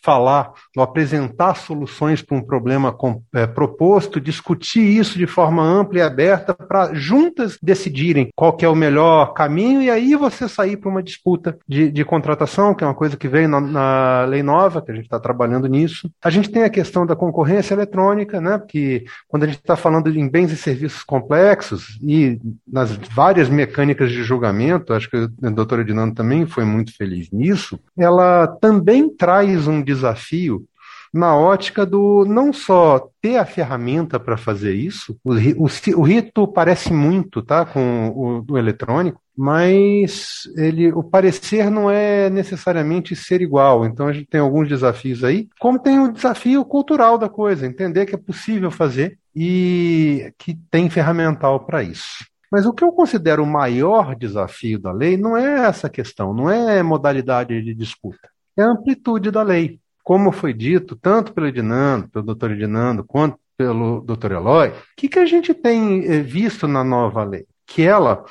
falar 0.05 0.53
ou 0.77 0.83
apresentar 0.83 1.55
soluções 1.55 2.21
para 2.21 2.37
um 2.37 2.43
problema 2.43 2.95
é, 3.35 3.47
proposto, 3.47 4.21
discutir 4.21 4.83
isso 4.83 5.17
de 5.17 5.27
forma 5.27 5.63
ampla 5.63 5.99
e 5.99 6.03
aberta 6.03 6.53
para 6.53 6.93
juntas 6.93 7.59
decidirem 7.63 8.29
qual 8.37 8.53
que 8.53 8.67
é 8.67 8.69
o 8.69 8.75
melhor 8.75 9.33
caminho 9.33 9.81
e 9.81 9.91
aí 9.91 10.15
você 10.15 10.47
sair 10.47 10.77
para 10.77 10.91
uma 10.91 11.03
disputa 11.03 11.57
de, 11.67 11.91
de, 11.91 12.05
contratação, 12.05 12.75
que 12.75 12.85
é 12.85 12.87
uma 12.87 12.95
coisa 12.95 13.17
que 13.17 13.27
veio 13.27 13.49
na, 13.49 13.61
na 13.61 14.25
lei 14.27 14.43
nova, 14.43 14.83
que 14.83 14.93
a 14.93 14.95
gente 14.95 15.05
está 15.05 15.19
trabalhando 15.19 15.67
nisso. 15.67 16.11
A 16.23 16.29
gente 16.29 16.51
tem 16.51 16.65
a 16.65 16.71
questão 16.71 17.07
da 17.07 17.17
concorrência 17.17 17.73
eletrônica, 17.73 18.41
né? 18.41 18.59
Porque 18.59 19.05
quando 19.27 19.45
a 19.45 19.47
gente 19.47 19.59
está 19.59 19.75
falando 19.75 20.11
em 20.11 20.29
bens 20.29 20.53
e 20.53 20.57
serviços 20.57 21.03
complexos 21.03 21.99
e 22.03 22.39
nas 22.71 22.93
várias 22.93 23.49
mecânicas 23.49 24.11
de 24.11 24.23
julgamento, 24.23 24.93
acho 24.93 25.09
que 25.09 25.17
a 25.43 25.51
doutora 25.51 25.85
Dinando 25.85 26.15
também 26.15 26.47
foi 26.47 26.65
muito 26.65 26.95
feliz 26.95 27.31
nisso, 27.31 27.79
ela 27.97 28.47
também 28.61 29.09
traz 29.09 29.67
um 29.67 29.81
desafio 29.95 30.67
na 31.15 31.37
ótica 31.37 31.87
do 31.87 32.25
não 32.25 32.53
só 32.53 33.09
ter 33.23 33.37
a 33.37 33.47
ferramenta 33.47 34.19
para 34.19 34.37
fazer 34.37 34.75
isso, 34.75 35.17
o, 35.23 35.33
o, 35.33 35.69
o, 35.97 36.03
rito 36.03 36.49
parece 36.49 36.93
muito 36.93 37.41
tá, 37.41 37.65
com 37.65 38.09
o, 38.09 38.53
o 38.53 38.59
eletrônico, 38.59 39.21
mas 39.37 40.43
ele, 40.57 40.93
o 40.93 41.05
parecer 41.05 41.71
não 41.71 41.89
é 41.89 42.29
necessariamente 42.29 43.15
ser 43.15 43.41
igual. 43.43 43.87
Então 43.87 44.09
a 44.09 44.13
gente 44.13 44.27
tem 44.27 44.41
alguns 44.41 44.69
desafios 44.69 45.23
aí, 45.23 45.49
como 45.61 45.79
tem 45.79 46.01
o 46.01 46.11
desafio 46.11 46.65
cultural 46.65 47.17
da 47.17 47.29
coisa, 47.29 47.65
entender 47.65 48.07
que 48.07 48.17
é 48.17 48.19
possível 48.19 48.73
fazer 48.73 49.17
e 49.37 50.33
que 50.37 50.59
tem 50.69 50.91
ferramental 50.91 51.65
para 51.65 51.85
isso. 51.85 52.27
Mas 52.51 52.67
o 52.67 52.73
que 52.73 52.83
eu 52.83 52.91
considero 52.91 53.45
o 53.45 53.47
maior 53.47 54.17
desafio 54.17 54.81
da 54.81 54.91
lei 54.91 55.17
não 55.17 55.37
é 55.37 55.67
essa 55.67 55.89
questão, 55.89 56.35
não 56.35 56.51
é 56.51 56.83
modalidade 56.83 57.63
de 57.63 57.73
disputa, 57.73 58.29
é 58.57 58.63
a 58.63 58.69
amplitude 58.69 59.31
da 59.31 59.43
lei. 59.43 59.79
Como 60.05 60.31
foi 60.31 60.53
dito, 60.53 60.95
tanto 60.95 61.33
pelo 61.33 61.49
Edinando, 61.49 62.09
pelo 62.09 62.27
doutor 62.27 62.53
Edinando, 62.53 63.03
quanto 63.03 63.39
pelo 63.57 64.01
doutor 64.03 64.33
Eloy, 64.33 64.69
o 64.69 64.73
que, 64.97 65.09
que 65.09 65.19
a 65.19 65.27
gente 65.27 65.53
tem 65.55 66.05
eh, 66.05 66.21
visto 66.21 66.69
na 66.69 66.85
nova 66.85 67.25
lei? 67.25 67.47
Que 67.67 67.83
ela 67.83 68.25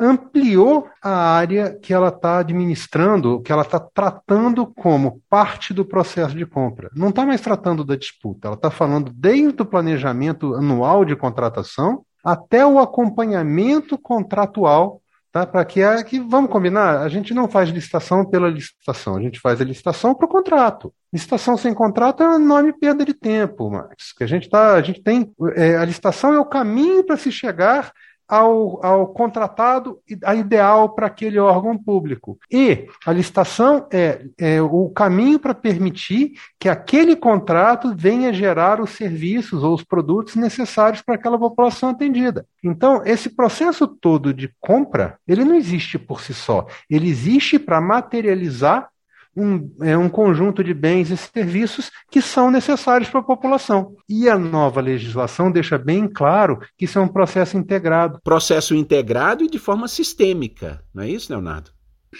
ampliou 0.00 0.88
a 1.02 1.10
área 1.10 1.78
que 1.78 1.92
ela 1.92 2.08
está 2.08 2.38
administrando, 2.38 3.40
que 3.42 3.52
ela 3.52 3.62
está 3.62 3.78
tratando 3.78 4.66
como 4.66 5.20
parte 5.28 5.74
do 5.74 5.84
processo 5.84 6.34
de 6.34 6.46
compra. 6.46 6.90
Não 6.94 7.10
está 7.10 7.26
mais 7.26 7.40
tratando 7.40 7.84
da 7.84 7.96
disputa, 7.96 8.48
ela 8.48 8.56
está 8.56 8.70
falando 8.70 9.12
desde 9.14 9.60
o 9.60 9.66
planejamento 9.66 10.54
anual 10.54 11.04
de 11.04 11.14
contratação 11.14 12.04
até 12.24 12.64
o 12.64 12.78
acompanhamento 12.78 13.98
contratual, 13.98 15.02
tá? 15.34 15.44
Para 15.44 15.64
que 15.64 15.82
é 15.82 16.00
que 16.04 16.20
vamos 16.20 16.48
combinar, 16.48 17.00
a 17.00 17.08
gente 17.08 17.34
não 17.34 17.48
faz 17.48 17.68
licitação 17.68 18.24
pela 18.24 18.48
licitação, 18.48 19.16
a 19.16 19.20
gente 19.20 19.40
faz 19.40 19.60
a 19.60 19.64
licitação 19.64 20.14
para 20.14 20.26
o 20.26 20.28
contrato. 20.28 20.94
Licitação 21.12 21.56
sem 21.56 21.74
contrato 21.74 22.22
é 22.22 22.28
uma 22.28 22.36
enorme 22.36 22.72
perda 22.72 23.04
de 23.04 23.12
tempo, 23.12 23.68
Max. 23.68 24.12
Que 24.16 24.22
a 24.22 24.28
gente 24.28 24.48
tá, 24.48 24.74
a 24.74 24.80
gente 24.80 25.02
tem 25.02 25.34
é, 25.56 25.76
a 25.76 25.84
licitação 25.84 26.32
é 26.32 26.38
o 26.38 26.44
caminho 26.44 27.02
para 27.04 27.16
se 27.16 27.32
chegar 27.32 27.90
ao, 28.28 28.84
ao 28.84 29.08
contratado 29.08 29.98
a 30.24 30.34
ideal 30.34 30.90
para 30.90 31.06
aquele 31.06 31.38
órgão 31.38 31.76
público. 31.76 32.38
E 32.50 32.86
a 33.06 33.12
licitação 33.12 33.86
é, 33.92 34.24
é 34.38 34.62
o 34.62 34.88
caminho 34.90 35.38
para 35.38 35.54
permitir 35.54 36.32
que 36.58 36.68
aquele 36.68 37.16
contrato 37.16 37.94
venha 37.96 38.32
gerar 38.32 38.80
os 38.80 38.90
serviços 38.90 39.62
ou 39.62 39.74
os 39.74 39.82
produtos 39.82 40.36
necessários 40.36 41.02
para 41.02 41.14
aquela 41.14 41.38
população 41.38 41.90
atendida. 41.90 42.46
Então, 42.62 43.02
esse 43.04 43.28
processo 43.28 43.86
todo 43.86 44.32
de 44.32 44.50
compra, 44.60 45.18
ele 45.28 45.44
não 45.44 45.54
existe 45.54 45.98
por 45.98 46.20
si 46.20 46.32
só. 46.32 46.66
Ele 46.88 47.08
existe 47.08 47.58
para 47.58 47.80
materializar 47.80 48.88
um, 49.36 49.70
é, 49.82 49.96
um 49.96 50.08
conjunto 50.08 50.62
de 50.62 50.72
bens 50.72 51.10
e 51.10 51.16
serviços 51.16 51.90
que 52.10 52.22
são 52.22 52.50
necessários 52.50 53.08
para 53.08 53.20
a 53.20 53.24
população. 53.24 53.94
E 54.08 54.28
a 54.28 54.38
nova 54.38 54.80
legislação 54.80 55.50
deixa 55.50 55.76
bem 55.76 56.08
claro 56.08 56.60
que 56.76 56.84
isso 56.84 56.98
é 56.98 57.02
um 57.02 57.08
processo 57.08 57.56
integrado. 57.56 58.20
Processo 58.22 58.74
integrado 58.74 59.44
e 59.44 59.48
de 59.48 59.58
forma 59.58 59.88
sistêmica, 59.88 60.82
não 60.94 61.02
é 61.02 61.08
isso, 61.08 61.32
Leonardo? 61.32 61.70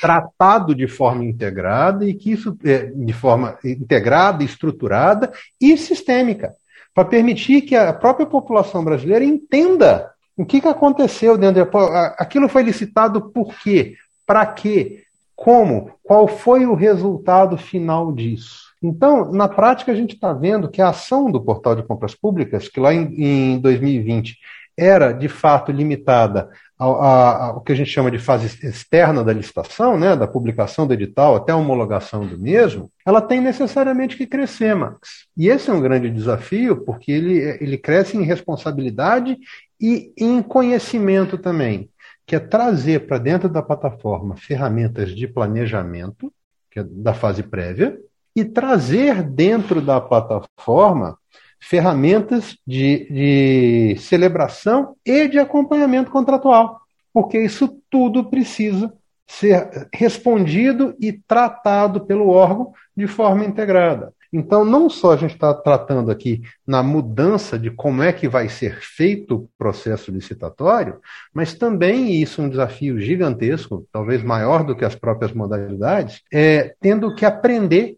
Tratado 0.01 0.75
de 0.75 0.89
forma 0.89 1.25
integrada 1.25 2.05
e 2.05 2.15
que 2.15 2.33
isso 2.33 2.57
é, 2.65 2.87
de 2.87 3.13
forma 3.13 3.57
integrada, 3.65 4.43
estruturada 4.43 5.33
e 5.61 5.77
sistêmica, 5.77 6.53
para 6.93 7.05
permitir 7.05 7.63
que 7.63 7.77
a 7.77 7.93
própria 7.93 8.27
população 8.27 8.85
brasileira 8.85 9.25
entenda 9.25 10.11
o 10.37 10.45
que, 10.45 10.61
que 10.61 10.69
aconteceu 10.69 11.39
dentro 11.39 11.65
de, 11.65 11.71
aquilo 12.19 12.49
foi 12.49 12.65
licitado 12.65 13.31
por 13.31 13.55
quê, 13.59 13.95
para 14.27 14.45
quê, 14.47 15.05
como? 15.37 15.93
Qual 16.03 16.29
foi 16.29 16.67
o 16.67 16.75
resultado 16.75 17.57
final 17.57 18.13
disso? 18.13 18.73
Então, 18.83 19.33
na 19.33 19.49
prática, 19.49 19.93
a 19.93 19.95
gente 19.95 20.15
está 20.15 20.33
vendo 20.33 20.69
que 20.69 20.83
a 20.83 20.91
ação 20.91 21.31
do 21.31 21.41
portal 21.41 21.75
de 21.75 21.83
compras 21.83 22.15
públicas, 22.15 22.69
que 22.69 22.79
lá 22.79 22.93
em, 22.93 23.55
em 23.55 23.59
2020 23.59 24.37
era 24.77 25.13
de 25.13 25.29
fato 25.29 25.73
limitada 25.73 26.51
ao, 26.77 27.01
ao, 27.01 27.61
que 27.61 27.73
a 27.73 27.75
gente 27.75 27.91
chama 27.91 28.11
de 28.11 28.19
fase 28.19 28.47
externa 28.67 29.23
da 29.23 29.33
licitação, 29.33 29.99
né, 29.99 30.17
da 30.17 30.27
publicação 30.27 30.87
do 30.87 30.93
edital 30.93 31.37
até 31.37 31.53
a 31.53 31.57
homologação 31.57 32.27
do 32.27 32.39
mesmo, 32.39 32.91
ela 33.07 33.23
tem 33.23 33.41
necessariamente 33.41 34.17
que 34.17 34.27
crescer, 34.27 34.75
Max. 34.75 35.27
E 35.37 35.49
esse 35.49 35.71
é 35.71 35.73
um 35.73 35.81
grande 35.81 36.11
desafio, 36.11 36.85
porque 36.85 37.13
ele, 37.13 37.39
ele 37.61 37.79
cresce 37.79 38.17
em 38.17 38.25
responsabilidade 38.25 39.39
e 39.81 40.13
em 40.19 40.43
conhecimento 40.43 41.39
também 41.39 41.89
que 42.27 42.37
é 42.37 42.41
trazer 42.41 43.07
para 43.07 43.19
dentro 43.19 43.49
da 43.49 43.63
plataforma 43.63 44.37
ferramentas 44.37 45.15
de 45.15 45.29
planejamento, 45.29 46.33
que 46.71 46.81
é 46.81 46.85
da 46.85 47.15
fase 47.15 47.43
prévia, 47.43 47.99
e 48.35 48.45
trazer 48.45 49.23
dentro 49.23 49.81
da 49.81 50.01
plataforma 50.01 51.17
ferramentas 51.61 52.57
de, 52.67 53.07
de 53.11 53.97
celebração 54.01 54.97
e 55.05 55.29
de 55.29 55.39
acompanhamento 55.39 56.11
contratual, 56.11 56.81
porque 57.13 57.39
isso 57.39 57.81
tudo 57.89 58.25
precisa 58.25 58.93
ser 59.27 59.89
respondido 59.93 60.95
e 61.01 61.13
tratado 61.13 62.05
pelo 62.05 62.29
órgão 62.29 62.73
de 62.95 63.07
forma 63.07 63.45
integrada. 63.45 64.13
Então, 64.37 64.65
não 64.65 64.91
só 64.91 65.13
a 65.13 65.17
gente 65.17 65.35
está 65.35 65.55
tratando 65.55 66.11
aqui 66.11 66.43
na 66.67 66.83
mudança 66.83 67.57
de 67.57 67.71
como 67.71 68.03
é 68.03 68.13
que 68.13 68.29
vai 68.29 68.49
ser 68.49 68.81
feito 68.81 69.37
o 69.37 69.49
processo 69.57 70.11
licitatório, 70.11 70.99
mas 71.33 71.55
também, 71.55 72.21
isso 72.21 72.41
é 72.41 72.45
um 72.45 72.49
desafio 72.49 72.99
gigantesco, 73.01 73.87
talvez 73.93 74.25
maior 74.25 74.65
do 74.65 74.75
que 74.75 74.85
as 74.85 74.97
próprias 74.97 75.33
modalidades, 75.33 76.21
é 76.33 76.75
tendo 76.81 77.15
que 77.15 77.25
aprender 77.25 77.97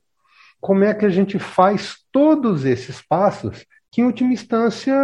como 0.61 0.85
é 0.85 0.93
que 0.93 1.07
a 1.07 1.09
gente 1.09 1.39
faz 1.39 1.97
todos 2.13 2.67
esses 2.67 3.01
passos 3.01 3.65
que, 3.97 4.03
em 4.03 4.05
última 4.05 4.35
instância, 4.35 4.95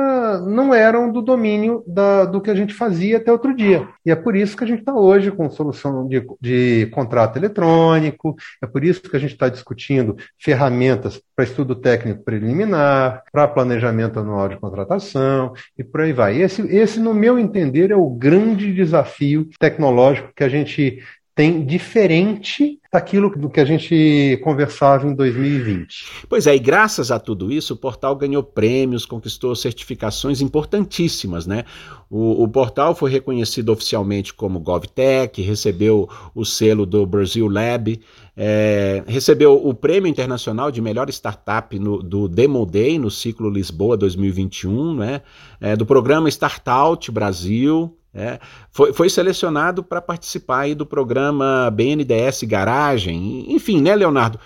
não 0.41 0.75
eram 0.75 1.11
do 1.11 1.23
domínio 1.23 1.83
da, 1.87 2.27
do 2.27 2.43
que 2.43 2.51
a 2.51 2.55
gente 2.55 2.75
fazia 2.75 3.17
até 3.17 3.33
outro 3.33 3.57
dia. 3.57 3.89
E 4.05 4.11
é 4.11 4.15
por 4.15 4.37
isso 4.37 4.55
que 4.55 4.65
a 4.65 4.67
gente 4.67 4.81
está 4.81 4.95
hoje 4.95 5.31
com 5.31 5.49
solução 5.49 6.07
de, 6.07 6.23
de 6.39 6.91
contrato 6.93 7.39
eletrônico, 7.39 8.37
é 8.63 8.67
por 8.67 8.85
isso 8.85 9.01
que 9.01 9.17
a 9.17 9.19
gente 9.19 9.33
está 9.33 9.49
discutindo 9.49 10.15
ferramentas 10.39 11.23
para 11.35 11.47
estudo 11.47 11.75
técnico 11.75 12.23
preliminar, 12.23 13.23
para 13.33 13.49
planejamento 13.49 14.21
anual 14.21 14.51
de 14.51 14.59
contratação 14.59 15.55
e 15.79 15.83
por 15.83 16.03
aí 16.03 16.13
vai. 16.13 16.43
Esse, 16.43 16.61
esse, 16.69 17.01
no 17.01 17.15
meu 17.15 17.39
entender, 17.39 17.93
é 17.93 17.97
o 17.97 18.11
grande 18.11 18.75
desafio 18.75 19.49
tecnológico 19.59 20.35
que 20.37 20.45
a 20.45 20.51
gente 20.51 21.03
tem 21.35 21.65
diferente 21.65 22.79
daquilo 22.93 23.31
do 23.31 23.49
que 23.49 23.59
a 23.59 23.65
gente 23.65 24.39
conversava 24.45 25.07
em 25.09 25.15
2020. 25.15 26.27
Pois 26.29 26.47
é, 26.47 26.55
e 26.55 26.59
graças 26.59 27.11
a 27.11 27.19
tudo 27.19 27.51
isso, 27.51 27.73
o 27.73 27.77
portal 27.77 28.15
ganhou 28.15 28.43
prêmios, 28.43 29.07
conquistou 29.07 29.57
certificações 29.57 30.43
importantíssimas, 30.43 31.47
né? 31.47 31.65
O, 32.11 32.43
o 32.43 32.49
portal 32.49 32.95
foi 32.95 33.11
reconhecido 33.11 33.71
oficialmente 33.71 34.35
como 34.35 34.61
GovTech, 34.61 35.41
recebeu 35.41 36.07
o 36.35 36.45
selo 36.45 36.85
do 36.85 37.07
Brasil 37.07 37.49
Lab, 37.49 37.99
é, 38.37 39.03
recebeu 39.07 39.55
o 39.55 39.73
Prêmio 39.73 40.11
Internacional 40.11 40.71
de 40.71 40.83
Melhor 40.83 41.09
Startup 41.09 41.79
no, 41.79 42.03
do 42.03 42.29
Demo 42.29 42.67
Day 42.67 42.99
no 42.99 43.11
ciclo 43.11 43.49
Lisboa 43.49 43.97
2021, 43.97 44.97
né? 44.97 45.23
É, 45.59 45.75
do 45.75 45.87
programa 45.87 46.29
Startout 46.29 47.11
Brasil, 47.11 47.97
é, 48.15 48.39
foi, 48.71 48.93
foi, 48.93 49.09
selecionado 49.09 49.83
para 49.83 50.03
participar 50.03 50.75
do 50.75 50.85
programa 50.85 51.71
BNDES 51.71 52.43
Garagem, 52.43 53.51
enfim, 53.53 53.81
né, 53.81 53.95
Leonardo? 53.95 54.39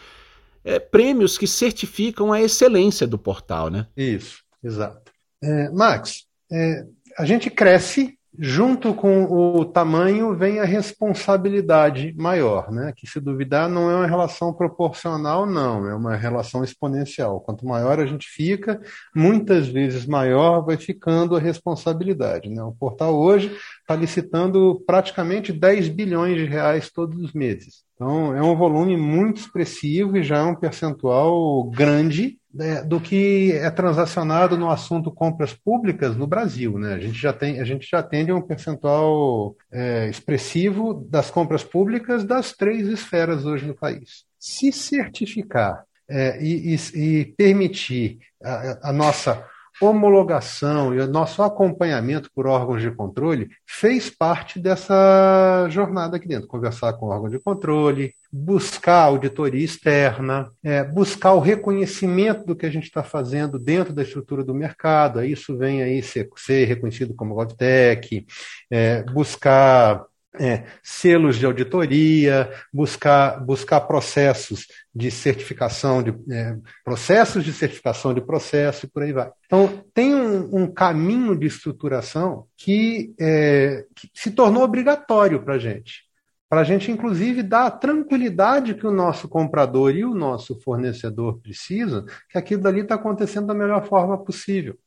É, 0.65 0.79
prêmios 0.79 1.37
que 1.37 1.47
certificam 1.47 2.33
a 2.33 2.41
excelência 2.41 3.07
do 3.07 3.19
portal, 3.19 3.69
né? 3.69 3.87
Isso, 3.97 4.43
exato. 4.63 5.13
É, 5.43 5.71
Max, 5.71 6.27
é, 6.51 6.85
a 7.19 7.25
gente 7.25 7.51
cresce 7.51 8.16
junto 8.39 8.95
com 8.95 9.25
o 9.25 9.65
tamanho 9.65 10.35
vem 10.35 10.61
a 10.61 10.65
responsabilidade 10.65 12.15
maior, 12.17 12.71
né? 12.71 12.93
Que 12.97 13.07
se 13.07 13.21
duvidar 13.21 13.69
não 13.69 13.91
é 13.91 13.97
uma 13.97 14.07
relação 14.07 14.53
proporcional, 14.53 15.47
não, 15.47 15.89
é 15.89 15.95
uma 15.95 16.17
relação 16.17 16.63
exponencial. 16.63 17.41
Quanto 17.41 17.67
maior 17.67 17.99
a 17.99 18.07
gente 18.07 18.27
fica, 18.29 18.81
muitas 19.15 19.69
vezes 19.69 20.07
maior 20.07 20.61
vai 20.61 20.77
ficando 20.77 21.37
a 21.37 21.41
responsabilidade. 21.41 22.49
Né? 22.49 22.63
O 22.63 22.73
portal 22.73 23.15
hoje 23.15 23.57
está 23.81 23.95
licitando 23.95 24.83
praticamente 24.87 25.53
10 25.53 25.89
bilhões 25.89 26.37
de 26.37 26.45
reais 26.45 26.91
todos 26.91 27.21
os 27.23 27.33
meses. 27.33 27.85
Então, 27.95 28.37
é 28.37 28.43
um 28.43 28.55
volume 28.55 28.97
muito 28.97 29.41
expressivo 29.41 30.19
e 30.19 30.23
já 30.23 30.39
é 30.39 30.43
um 30.43 30.55
percentual 30.55 31.65
grande 31.71 32.39
né, 32.57 32.83
do 32.83 32.99
que 32.99 33.53
é 33.53 33.71
transacionado 33.71 34.57
no 34.57 34.71
assunto 34.71 35.11
compras 35.11 35.53
públicas 35.53 36.17
no 36.17 36.27
Brasil. 36.27 36.79
Né? 36.79 36.95
A, 36.95 36.99
gente 36.99 37.19
já 37.19 37.33
tem, 37.33 37.61
a 37.61 37.65
gente 37.65 37.87
já 37.89 37.99
atende 37.99 38.33
um 38.33 38.41
percentual 38.41 39.55
é, 39.71 40.09
expressivo 40.09 40.95
das 40.95 41.31
compras 41.31 41.63
públicas 41.63 42.25
das 42.25 42.53
três 42.53 42.89
esferas 42.89 43.45
hoje 43.45 43.67
no 43.67 43.75
país. 43.75 44.25
Se 44.39 44.73
certificar 44.73 45.85
é, 46.09 46.43
e, 46.43 46.75
e, 46.75 46.99
e, 46.99 47.25
permitir 47.37 48.19
a, 48.43 48.91
a 48.91 48.93
nossa 48.93 49.45
homologação 49.81 50.95
e 50.95 51.01
o 51.01 51.07
nosso 51.07 51.43
acompanhamento 51.43 52.31
por 52.35 52.47
órgãos 52.47 52.81
de 52.81 52.91
controle 52.91 53.49
fez 53.67 54.09
parte 54.09 54.59
dessa 54.59 55.67
jornada 55.69 56.17
aqui 56.17 56.27
dentro. 56.27 56.49
Conversar 56.49 56.95
com 56.95 57.07
o 57.07 57.09
órgão 57.11 57.29
de 57.29 57.39
controle, 57.39 58.15
buscar 58.33 59.03
auditoria 59.03 59.65
externa, 59.65 60.49
é, 60.65 60.83
buscar 60.83 61.33
o 61.33 61.41
reconhecimento 61.41 62.45
do 62.45 62.57
que 62.57 62.67
a 62.67 62.71
gente 62.71 62.85
está 62.85 63.03
fazendo 63.03 63.59
dentro 63.59 63.93
da 63.93 64.03
estrutura 64.03 64.43
do 64.43 64.55
mercado. 64.55 65.25
Isso 65.25 65.57
vem 65.57 65.83
aí 65.83 66.03
ser, 66.03 66.29
ser 66.37 66.65
reconhecido 66.67 67.15
como 67.15 67.35
GovTech, 67.35 68.27
é, 68.71 69.03
buscar 69.05 70.05
é, 70.39 70.65
selos 70.83 71.37
de 71.37 71.47
auditoria, 71.47 72.51
buscar, 72.73 73.41
buscar 73.45 73.81
processos 73.83 74.67
de 74.95 75.11
certificação, 75.11 76.03
de, 76.03 76.15
é, 76.33 76.57
processos 76.85 77.45
de 77.45 77.53
certificação 77.53 78.15
de 78.15 78.21
processo 78.21 78.87
e 78.87 78.89
por 78.89 79.03
aí 79.03 79.13
vai. 79.13 79.31
Então, 79.47 79.85
tem 79.93 80.15
um, 80.15 80.63
um 80.63 80.67
caminho 80.67 81.37
de 81.37 81.47
estruturação 81.47 82.47
que, 82.57 83.15
é, 83.21 83.85
que 83.95 84.11
se 84.15 84.31
tornou 84.31 84.63
obrigatório 84.63 85.43
para 85.43 85.55
a 85.55 85.59
gente. 85.59 86.07
Para 86.49 86.61
a 86.61 86.65
gente, 86.65 86.93
inclusive, 86.93 87.43
dar 87.43 87.67
a 87.67 87.71
tranquilidade 87.71 88.75
que 88.75 88.87
o 88.87 88.93
nosso 88.93 89.29
comprador 89.29 89.95
e 89.95 90.05
o 90.05 90.15
nosso 90.15 90.61
fornecedor 90.61 91.41
precisam, 91.41 92.05
que 92.31 92.39
aquilo 92.39 92.63
dali 92.63 92.81
está 92.81 92.95
acontecendo 92.95 93.49
da 93.49 93.55
melhor 93.55 93.85
forma 93.85 94.17
possível. 94.17 94.79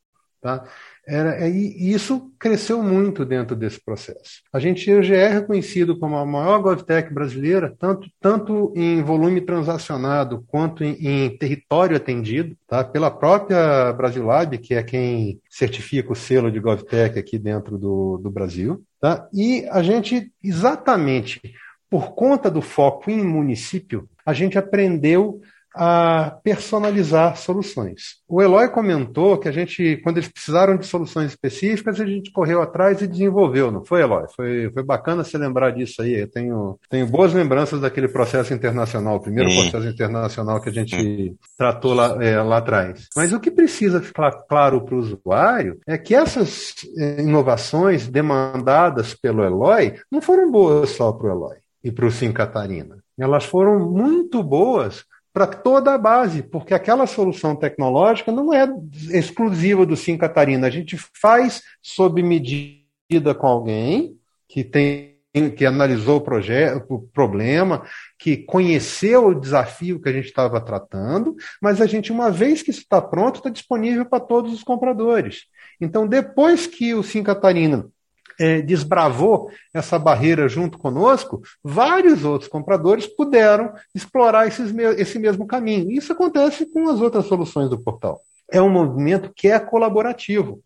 Tá? 0.42 0.64
Era, 1.10 1.44
é, 1.44 1.50
e 1.50 1.92
isso 1.92 2.32
cresceu 2.38 2.84
muito 2.84 3.26
dentro 3.26 3.56
desse 3.56 3.84
processo. 3.84 4.44
A 4.54 4.60
gente 4.60 4.92
hoje 4.94 5.16
é 5.16 5.28
reconhecido 5.28 5.98
como 5.98 6.16
a 6.16 6.26
maior 6.26 6.62
GovTech 6.62 7.12
brasileira, 7.12 7.76
tanto, 7.80 8.08
tanto 8.22 8.72
em 8.76 9.02
volume 9.02 9.42
transacionado 9.42 10.46
quanto 10.48 10.84
em, 10.84 10.96
em 11.00 11.38
território 11.38 11.98
atendido, 11.98 12.56
tá? 12.68 12.84
pela 12.84 13.10
própria 13.10 13.92
Brasilab, 13.94 14.56
que 14.60 14.76
é 14.76 14.84
quem 14.84 15.42
certifica 15.50 16.12
o 16.12 16.16
selo 16.16 16.52
de 16.52 16.60
GovTech 16.60 17.18
aqui 17.18 17.40
dentro 17.40 17.78
do, 17.78 18.20
do 18.22 18.30
Brasil. 18.30 18.84
Tá? 19.02 19.28
E 19.34 19.66
a 19.72 19.82
gente, 19.82 20.32
exatamente 20.44 21.42
por 21.90 22.14
conta 22.14 22.52
do 22.52 22.62
foco 22.62 23.10
em 23.10 23.24
município, 23.24 24.08
a 24.24 24.32
gente 24.32 24.60
aprendeu 24.60 25.42
a 25.76 26.38
personalizar 26.44 27.38
soluções. 27.38 28.18
O 28.28 28.42
Eloy 28.42 28.70
comentou 28.70 29.38
que 29.38 29.48
a 29.48 29.52
gente, 29.52 29.98
quando 30.04 30.18
eles 30.18 30.30
precisaram 30.30 30.78
de 30.78 30.86
soluções 30.86 31.32
específicas, 31.32 32.00
a 32.00 32.06
gente 32.06 32.32
correu 32.32 32.62
atrás 32.62 33.02
e 33.02 33.08
desenvolveu, 33.08 33.72
não 33.72 33.86
foi, 33.86 34.02
Eloy? 34.02 34.26
Foi, 34.36 34.72
foi 34.72 34.84
bacana 34.84 35.24
se 35.24 35.38
lembrar 35.38 35.72
disso 35.72 36.02
aí. 36.02 36.22
Eu 36.22 36.30
tenho, 36.30 36.80
tenho 36.90 37.08
boas 37.08 37.34
lembranças 37.34 37.82
daquele 37.82 38.08
processo 38.08 38.54
internacional, 38.54 39.18
o 39.18 39.22
primeiro 39.22 39.50
Sim. 39.52 39.62
processo 39.62 39.94
internacional 39.94 40.62
que 40.62 40.70
a 40.70 40.74
gente 40.74 41.36
tratou 41.58 41.94
lá, 41.94 42.24
é, 42.24 42.42
lá 42.42 42.58
atrás. 42.58 43.08
Mas 43.16 43.32
o 43.34 43.40
que 43.40 43.52
precisa 43.52 44.02
ficar 44.02 44.32
claro 44.48 44.82
para 44.82 44.96
o 44.96 45.00
usuário 45.00 45.80
é 45.88 45.98
que 45.98 46.16
essas 46.16 46.74
é, 46.98 47.22
inovações 47.22 48.08
demandadas 48.08 49.14
pelo 49.14 49.44
Eloy 49.44 49.96
não 50.12 50.22
foram 50.22 50.52
boas 50.52 50.90
só 50.92 51.12
para 51.12 51.28
o 51.28 51.32
Eloy 51.32 51.58
e 51.84 51.92
para 51.92 52.06
o 52.06 52.12
Sim 52.12 52.32
Catarina. 52.32 52.98
Elas 53.18 53.46
foram 53.46 53.80
muito 53.80 54.42
boas 54.42 55.06
para 55.40 55.48
toda 55.48 55.94
a 55.94 55.98
base, 55.98 56.44
porque 56.44 56.74
aquela 56.74 57.08
solução 57.08 57.56
tecnológica 57.56 58.30
não 58.30 58.54
é 58.54 58.68
exclusiva 59.10 59.86
do 59.86 59.96
Sim 59.96 60.18
Catarina. 60.18 60.68
A 60.68 60.70
gente 60.70 60.98
faz 60.98 61.62
sob 61.82 62.22
medida 62.22 63.34
com 63.34 63.48
alguém 63.48 64.18
que 64.50 64.66
tem 64.66 65.18
que 65.56 65.66
analisou 65.66 66.18
o, 66.18 66.22
projeto, 66.22 66.84
o 66.90 67.00
problema, 67.00 67.86
que 68.18 68.36
conheceu 68.36 69.28
o 69.28 69.40
desafio 69.40 70.02
que 70.02 70.10
a 70.10 70.12
gente 70.12 70.26
estava 70.26 70.60
tratando, 70.60 71.36
mas 71.62 71.80
a 71.80 71.86
gente, 71.86 72.12
uma 72.12 72.32
vez 72.32 72.62
que 72.64 72.72
isso 72.72 72.82
está 72.82 73.00
pronto, 73.00 73.38
está 73.38 73.50
disponível 73.50 74.06
para 74.06 74.20
todos 74.20 74.52
os 74.52 74.64
compradores. 74.64 75.44
Então, 75.80 76.06
depois 76.06 76.68
que 76.68 76.96
o 76.96 77.04
Sim 77.04 77.24
Catarina 77.24 77.88
é, 78.40 78.62
desbravou 78.62 79.52
essa 79.74 80.00
barreira 80.00 80.48
junto 80.48 80.78
conosco, 80.78 81.42
vários 81.64 82.24
outros 82.24 82.50
compradores 82.50 83.06
puderam 83.06 83.74
explorar 83.94 84.48
esses, 84.48 84.74
esse 84.98 85.20
mesmo 85.20 85.46
caminho. 85.46 85.92
Isso 85.92 86.14
acontece 86.14 86.66
com 86.66 86.88
as 86.88 87.02
outras 87.02 87.26
soluções 87.26 87.70
do 87.70 87.80
portal. 87.80 88.22
É 88.52 88.62
um 88.62 88.70
movimento 88.70 89.32
que 89.36 89.50
é 89.50 89.60
colaborativo. 89.60 90.64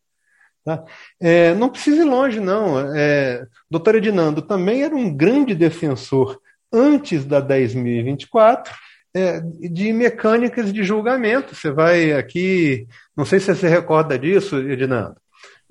Tá? 0.64 0.84
É, 1.20 1.54
não 1.56 1.70
precisa 1.70 2.02
ir 2.04 2.06
longe, 2.06 2.40
não. 2.40 2.80
É, 2.96 3.46
doutor 3.70 3.96
Edinando 3.96 4.42
também 4.42 4.84
era 4.84 4.96
um 4.96 5.14
grande 5.14 5.56
defensor, 5.56 6.40
antes 6.72 7.26
da 7.26 7.42
10.024, 7.42 8.70
é, 9.16 9.42
de 9.42 9.92
mecânicas 9.92 10.72
de 10.72 10.84
julgamento. 10.84 11.56
Você 11.56 11.72
vai 11.72 12.14
aqui, 12.14 12.88
não 13.16 13.26
sei 13.26 13.40
se 13.40 13.54
você 13.54 13.68
recorda 13.68 14.18
disso, 14.18 14.58
Edinando, 14.58 15.18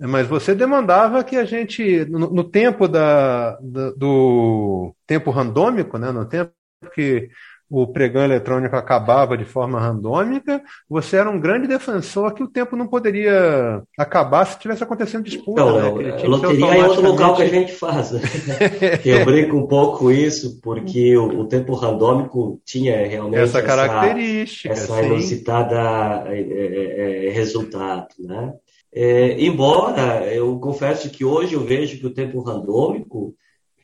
mas 0.08 0.26
você 0.26 0.54
demandava 0.54 1.22
que 1.22 1.36
a 1.36 1.44
gente, 1.44 2.04
no, 2.06 2.30
no 2.30 2.44
tempo 2.44 2.88
da, 2.88 3.58
da, 3.60 3.90
do 3.92 4.94
tempo 5.06 5.30
randômico, 5.30 5.96
né, 5.98 6.10
no 6.10 6.24
tempo 6.24 6.52
que 6.94 7.28
o 7.72 7.86
pregão 7.86 8.22
eletrônico 8.22 8.76
acabava 8.76 9.34
de 9.34 9.46
forma 9.46 9.80
randômica, 9.80 10.62
você 10.86 11.16
era 11.16 11.30
um 11.30 11.40
grande 11.40 11.66
defensor 11.66 12.34
que 12.34 12.42
o 12.42 12.46
tempo 12.46 12.76
não 12.76 12.86
poderia 12.86 13.82
acabar 13.98 14.44
se 14.44 14.58
tivesse 14.58 14.84
acontecendo 14.84 15.24
disputa. 15.24 15.64
Não, 15.64 15.96
né? 15.96 16.18
loteria 16.22 16.66
é 16.66 16.84
outro 16.84 17.02
local 17.02 17.34
que 17.34 17.42
a 17.42 17.48
gente 17.48 17.72
faz. 17.72 18.12
Né? 18.12 18.20
Eu 19.02 19.24
brinco 19.24 19.56
um 19.56 19.66
pouco 19.66 20.10
isso, 20.10 20.60
porque 20.60 21.16
o, 21.16 21.40
o 21.40 21.48
tempo 21.48 21.72
randômico 21.72 22.60
tinha 22.62 23.06
realmente 23.06 23.40
essa 23.40 23.62
característica, 23.62 24.70
essa, 24.70 24.92
essa 24.92 25.02
inusitada 25.02 26.24
é, 26.26 26.40
é, 26.40 27.28
é, 27.28 27.30
resultado, 27.30 28.08
né? 28.18 28.52
É, 28.94 29.40
embora 29.40 30.26
eu 30.34 30.58
confesso 30.60 31.08
que 31.10 31.24
hoje 31.24 31.54
eu 31.54 31.64
vejo 31.64 31.98
que 31.98 32.06
o 32.06 32.12
tempo 32.12 32.40
randômico 32.40 33.34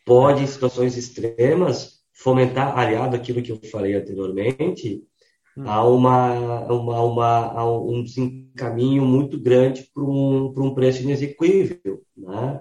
pode, 0.04 0.42
em 0.42 0.46
situações 0.46 0.96
extremas, 0.96 1.98
fomentar, 2.12 2.78
aliado 2.78 3.16
àquilo 3.16 3.42
que 3.42 3.52
eu 3.52 3.60
falei 3.70 3.94
anteriormente, 3.94 5.02
hum. 5.56 5.62
a, 5.66 5.84
uma, 5.86 6.66
uma, 6.70 7.02
uma, 7.02 7.52
a 7.52 7.78
um 7.78 8.04
caminho 8.56 9.04
muito 9.04 9.40
grande 9.40 9.88
para 9.94 10.02
um, 10.02 10.52
um 10.56 10.74
preço 10.74 11.02
inexequível, 11.02 12.02
né? 12.16 12.60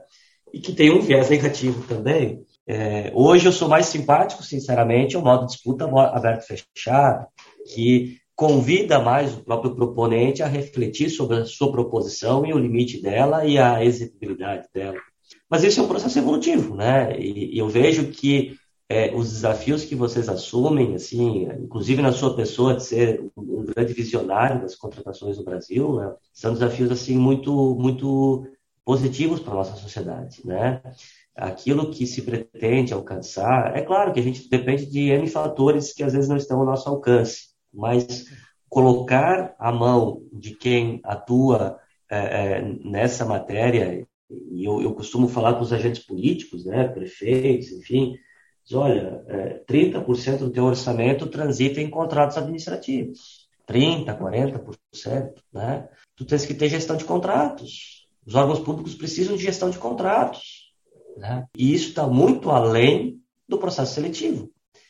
e 0.54 0.60
que 0.60 0.74
tem 0.74 0.92
um 0.92 1.02
viés 1.02 1.30
negativo 1.30 1.86
também. 1.88 2.46
É, 2.66 3.12
hoje 3.14 3.46
eu 3.46 3.52
sou 3.52 3.68
mais 3.68 3.88
simpático, 3.88 4.44
sinceramente, 4.44 5.16
ao 5.16 5.24
modo 5.24 5.46
de 5.46 5.54
disputa 5.54 5.86
aberto-fechado, 5.86 7.28
que 7.74 8.18
convida 8.38 9.00
mais 9.00 9.34
o 9.34 9.44
próprio 9.44 9.74
proponente 9.74 10.44
a 10.44 10.48
refletir 10.48 11.10
sobre 11.10 11.38
a 11.38 11.46
sua 11.46 11.72
proposição 11.72 12.46
e 12.46 12.54
o 12.54 12.60
limite 12.60 13.02
dela 13.02 13.44
e 13.44 13.58
a 13.58 13.84
execuibilidade 13.84 14.68
dela. 14.72 15.00
Mas 15.50 15.64
isso 15.64 15.80
é 15.80 15.84
um 15.84 15.88
processo 15.88 16.20
evolutivo, 16.20 16.76
né? 16.76 17.20
E, 17.20 17.58
eu 17.58 17.68
vejo 17.68 18.12
que 18.12 18.56
é, 18.88 19.12
os 19.16 19.32
desafios 19.32 19.84
que 19.84 19.96
vocês 19.96 20.30
assumem, 20.30 20.94
assim, 20.94 21.48
inclusive 21.60 22.00
na 22.00 22.12
sua 22.12 22.36
pessoa 22.36 22.76
de 22.76 22.84
ser 22.84 23.20
um, 23.36 23.62
um 23.62 23.66
grande 23.66 23.92
visionário 23.92 24.62
das 24.62 24.76
contratações 24.76 25.40
no 25.40 25.44
Brasil, 25.44 25.96
né? 25.96 26.14
são 26.32 26.54
desafios 26.54 26.92
assim 26.92 27.18
muito, 27.18 27.76
muito 27.76 28.46
positivos 28.86 29.40
para 29.40 29.56
nossa 29.56 29.76
sociedade, 29.76 30.42
né? 30.46 30.84
Aquilo 31.36 31.90
que 31.90 32.06
se 32.06 32.22
pretende 32.22 32.94
alcançar, 32.94 33.76
é 33.76 33.82
claro 33.82 34.14
que 34.14 34.20
a 34.20 34.24
gente 34.24 34.48
depende 34.48 34.86
de 34.86 35.10
N 35.10 35.28
fatores 35.28 35.92
que 35.92 36.04
às 36.04 36.14
vezes 36.14 36.30
não 36.30 36.38
estão 36.38 36.60
ao 36.60 36.66
nosso 36.66 36.88
alcance, 36.88 37.57
mas 37.78 38.26
colocar 38.68 39.56
a 39.60 39.72
mão 39.72 40.24
de 40.34 40.56
quem 40.56 41.00
atua 41.04 41.80
é, 42.10 42.18
é, 42.18 42.62
nessa 42.84 43.24
matéria, 43.26 44.06
e 44.30 44.66
eu, 44.66 44.82
eu, 44.82 44.94
costumo 44.94 45.28
falar 45.28 45.54
com 45.54 45.62
os 45.62 45.72
agentes 45.72 46.04
políticos, 46.04 46.66
né, 46.66 46.88
prefeitos, 46.88 47.72
enfim, 47.72 48.18
diz, 48.66 48.74
olha, 48.74 49.24
é, 49.28 49.64
30% 49.70 50.40
do 50.40 50.50
teu 50.50 50.66
orçamento 50.66 51.28
transita 51.28 51.80
em 51.80 51.90
contratos 51.90 52.38
administrativos, 52.38 53.48
30%, 53.70 54.18
40%, 54.18 55.34
né? 55.54 55.88
Tu 56.16 56.26
tens 56.26 56.46
que 56.46 56.54
ter 56.54 56.70
gestão 56.70 56.98
de 56.98 57.06
contratos. 57.06 58.08
Os 58.26 58.34
órgãos 58.34 58.60
públicos 58.60 58.96
precisam 58.96 59.36
de 59.36 59.44
gestão 59.44 59.70
de 59.70 59.78
contratos. 59.78 60.74
Né? 61.18 61.46
E 61.56 61.74
isso 61.74 61.90
está 61.90 62.08
muito 62.08 62.50
além 62.50 63.22
do 63.48 63.58
processo 63.58 63.94
seletivo, 63.94 64.50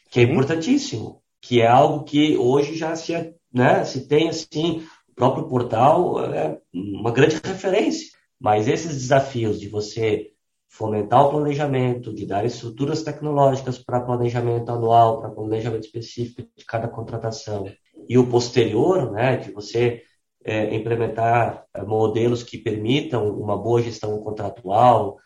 que 0.10 0.20
é 0.20 0.24
importantíssimo, 0.24 1.22
que 1.42 1.62
é 1.62 1.68
algo 1.68 2.04
que 2.04 2.38
hoje 2.38 2.76
já 2.76 2.96
se, 2.96 3.34
né, 3.54 3.84
se 3.86 4.08
tem 4.08 4.30
assim, 4.30 4.86
o 5.10 5.14
próprio 5.16 5.48
portal 5.48 6.24
é 6.34 6.60
uma 6.74 7.12
grande 7.12 7.40
referência. 7.44 8.16
Mas 8.40 8.68
esses 8.68 8.94
desafios 8.94 9.60
de 9.60 9.68
você 9.68 10.32
fomentar 10.70 11.26
o 11.26 11.30
planejamento, 11.30 12.14
de 12.14 12.26
dar 12.26 12.46
estruturas 12.46 13.02
tecnológicas 13.02 13.80
para 13.80 14.02
planejamento 14.02 14.70
anual, 14.70 15.20
para 15.20 15.32
planejamento 15.32 15.86
específico 15.86 16.48
de 16.56 16.66
cada 16.66 16.88
contratação, 16.88 17.66
e 18.08 18.18
o 18.18 18.28
posterior, 18.28 19.12
né, 19.12 19.38
de 19.38 19.52
você 19.52 20.04
é, 20.44 20.74
implementar 20.76 21.66
é, 21.74 21.84
modelos 21.84 22.44
que 22.44 22.58
permitam 22.58 23.30
uma 23.38 23.58
boa 23.58 23.82
gestão 23.82 24.18
contratual, 24.20 25.18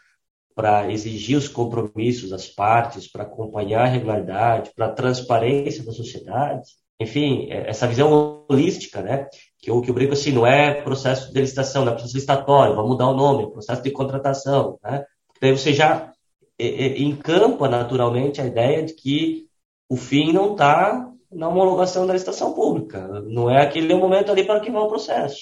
para 0.61 0.91
exigir 0.91 1.35
os 1.35 1.47
compromissos 1.47 2.29
das 2.29 2.47
partes, 2.47 3.11
para 3.11 3.23
acompanhar 3.23 3.81
a 3.81 3.87
regularidade, 3.87 4.69
para 4.75 4.85
a 4.85 4.93
transparência 4.93 5.83
da 5.83 5.91
sociedade. 5.91 6.69
Enfim, 6.99 7.47
é, 7.49 7.67
essa 7.67 7.87
visão 7.87 8.45
holística, 8.47 9.01
né? 9.01 9.27
Que 9.57 9.71
o 9.71 9.81
que 9.81 9.89
eu 9.89 9.95
brinco 9.95 10.13
assim, 10.13 10.31
não 10.31 10.45
é 10.45 10.71
processo 10.83 11.33
de 11.33 11.41
licitação, 11.41 11.83
não 11.83 11.93
é 11.93 11.95
processo 11.95 12.13
licitatório, 12.13 12.75
vamos 12.75 12.91
mudar 12.91 13.07
o 13.07 13.15
nome, 13.15 13.45
é 13.45 13.47
processo 13.47 13.81
de 13.81 13.89
contratação, 13.89 14.77
né? 14.83 15.03
Daí 15.41 15.51
você 15.51 15.73
já 15.73 16.13
encampa 16.59 17.67
naturalmente 17.67 18.39
a 18.39 18.45
ideia 18.45 18.85
de 18.85 18.93
que 18.93 19.47
o 19.89 19.97
fim 19.97 20.31
não 20.31 20.51
está 20.51 21.11
na 21.31 21.49
homologação 21.49 22.05
da 22.05 22.13
licitação 22.13 22.53
pública. 22.53 23.07
Não 23.25 23.49
é 23.49 23.63
aquele 23.63 23.95
momento 23.95 24.31
ali 24.31 24.43
para 24.43 24.57
arquivar 24.57 24.83
o 24.83 24.89
processo. 24.89 25.39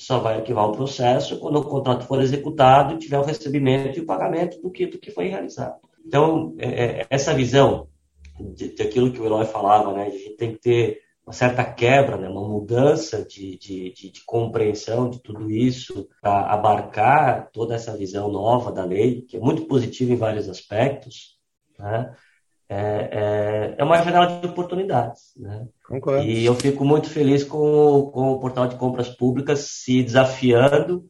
Só 0.00 0.18
vai 0.18 0.36
arquivar 0.38 0.66
o 0.66 0.72
processo 0.72 1.38
quando 1.38 1.56
o 1.58 1.64
contrato 1.64 2.06
for 2.06 2.22
executado 2.22 2.94
e 2.94 2.98
tiver 2.98 3.18
o 3.18 3.22
recebimento 3.22 3.98
e 3.98 4.00
o 4.00 4.06
pagamento 4.06 4.58
do 4.62 4.70
que, 4.70 4.86
do 4.86 4.98
que 4.98 5.10
foi 5.10 5.28
realizado. 5.28 5.78
Então, 6.06 6.54
é, 6.56 7.02
é 7.02 7.06
essa 7.10 7.34
visão 7.34 7.86
de, 8.40 8.74
aquilo 8.80 9.12
que 9.12 9.20
o 9.20 9.26
Eloy 9.26 9.44
falava, 9.44 9.92
né, 9.92 10.06
a 10.06 10.10
gente 10.10 10.36
tem 10.38 10.52
que 10.52 10.58
ter 10.58 11.02
uma 11.26 11.34
certa 11.34 11.62
quebra, 11.62 12.16
né, 12.16 12.30
uma 12.30 12.48
mudança 12.48 13.22
de, 13.22 13.58
de, 13.58 13.92
de, 13.92 14.10
de 14.10 14.24
compreensão 14.24 15.10
de 15.10 15.20
tudo 15.20 15.50
isso 15.50 16.08
para 16.22 16.46
abarcar 16.46 17.50
toda 17.52 17.74
essa 17.74 17.94
visão 17.94 18.32
nova 18.32 18.72
da 18.72 18.86
lei, 18.86 19.20
que 19.20 19.36
é 19.36 19.40
muito 19.40 19.66
positiva 19.66 20.14
em 20.14 20.16
vários 20.16 20.48
aspectos, 20.48 21.38
né? 21.78 22.16
é, 22.70 22.76
é, 22.76 23.74
é 23.76 23.84
uma 23.84 24.00
janela 24.02 24.40
de 24.40 24.46
oportunidades. 24.46 25.32
Né? 25.36 25.66
Concordo. 25.90 26.24
E 26.24 26.46
eu 26.46 26.54
fico 26.54 26.84
muito 26.84 27.10
feliz 27.10 27.42
com, 27.42 28.12
com 28.12 28.30
o 28.30 28.38
portal 28.38 28.68
de 28.68 28.76
compras 28.76 29.08
públicas 29.08 29.58
se 29.58 30.04
desafiando 30.04 31.04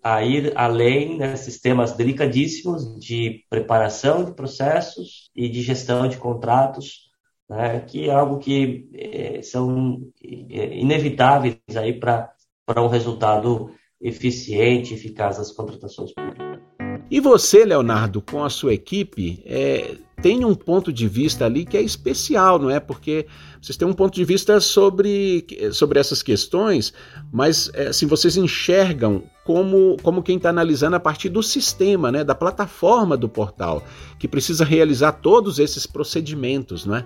a 0.00 0.22
ir 0.22 0.52
além 0.54 1.18
nesses 1.18 1.54
né, 1.54 1.60
temas 1.64 1.94
delicadíssimos 1.94 2.96
de 3.00 3.44
preparação 3.50 4.24
de 4.24 4.32
processos 4.32 5.30
e 5.34 5.48
de 5.48 5.60
gestão 5.62 6.06
de 6.06 6.16
contratos, 6.16 7.10
né, 7.48 7.80
que 7.80 8.08
é 8.08 8.12
algo 8.12 8.38
que 8.38 8.88
é, 8.94 9.42
são 9.42 10.00
é, 10.22 10.78
inevitáveis 10.78 11.58
aí 11.76 11.92
para 11.98 12.32
um 12.78 12.86
resultado 12.86 13.72
eficiente, 14.00 14.94
eficaz 14.94 15.38
das 15.38 15.50
contratações 15.50 16.14
públicas. 16.14 16.60
E 17.10 17.18
você, 17.18 17.64
Leonardo, 17.64 18.22
com 18.22 18.44
a 18.44 18.48
sua 18.48 18.72
equipe, 18.72 19.42
é, 19.44 19.96
tem 20.22 20.44
um 20.44 20.54
ponto 20.54 20.92
de 20.92 21.08
vista 21.08 21.46
ali 21.46 21.64
que 21.64 21.76
é 21.76 21.82
especial, 21.82 22.58
não 22.58 22.70
é? 22.70 22.78
Porque 22.78 23.26
vocês 23.60 23.76
têm 23.76 23.88
um 23.88 23.92
ponto 23.92 24.14
de 24.14 24.24
vista 24.24 24.60
sobre, 24.60 25.46
sobre 25.72 25.98
essas 25.98 26.22
questões, 26.22 26.92
mas 27.32 27.70
é, 27.74 27.88
assim, 27.88 28.06
vocês 28.06 28.36
enxergam 28.36 29.22
como, 29.44 29.96
como 30.02 30.22
quem 30.22 30.36
está 30.36 30.50
analisando 30.50 30.96
a 30.96 31.00
partir 31.00 31.28
do 31.28 31.42
sistema, 31.42 32.12
né? 32.12 32.22
Da 32.22 32.34
plataforma 32.34 33.16
do 33.16 33.28
portal, 33.28 33.82
que 34.18 34.28
precisa 34.28 34.64
realizar 34.64 35.12
todos 35.12 35.58
esses 35.58 35.86
procedimentos, 35.86 36.84
não 36.84 36.96
é? 36.96 37.04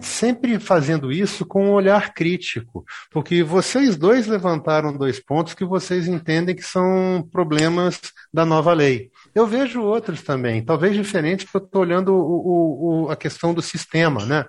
sempre 0.00 0.58
fazendo 0.58 1.10
isso 1.10 1.44
com 1.44 1.66
um 1.66 1.72
olhar 1.72 2.14
crítico, 2.14 2.84
porque 3.10 3.42
vocês 3.42 3.96
dois 3.96 4.26
levantaram 4.26 4.96
dois 4.96 5.20
pontos 5.20 5.54
que 5.54 5.64
vocês 5.64 6.06
entendem 6.06 6.54
que 6.54 6.62
são 6.62 7.26
problemas 7.30 8.00
da 8.32 8.44
nova 8.44 8.72
lei. 8.72 9.10
Eu 9.38 9.46
vejo 9.46 9.80
outros 9.80 10.20
também, 10.20 10.64
talvez 10.64 10.96
diferentes, 10.96 11.44
porque 11.44 11.58
eu 11.58 11.64
estou 11.64 11.82
olhando 11.82 12.12
o, 12.12 13.04
o, 13.04 13.08
a 13.08 13.14
questão 13.14 13.54
do 13.54 13.62
sistema, 13.62 14.26
né? 14.26 14.44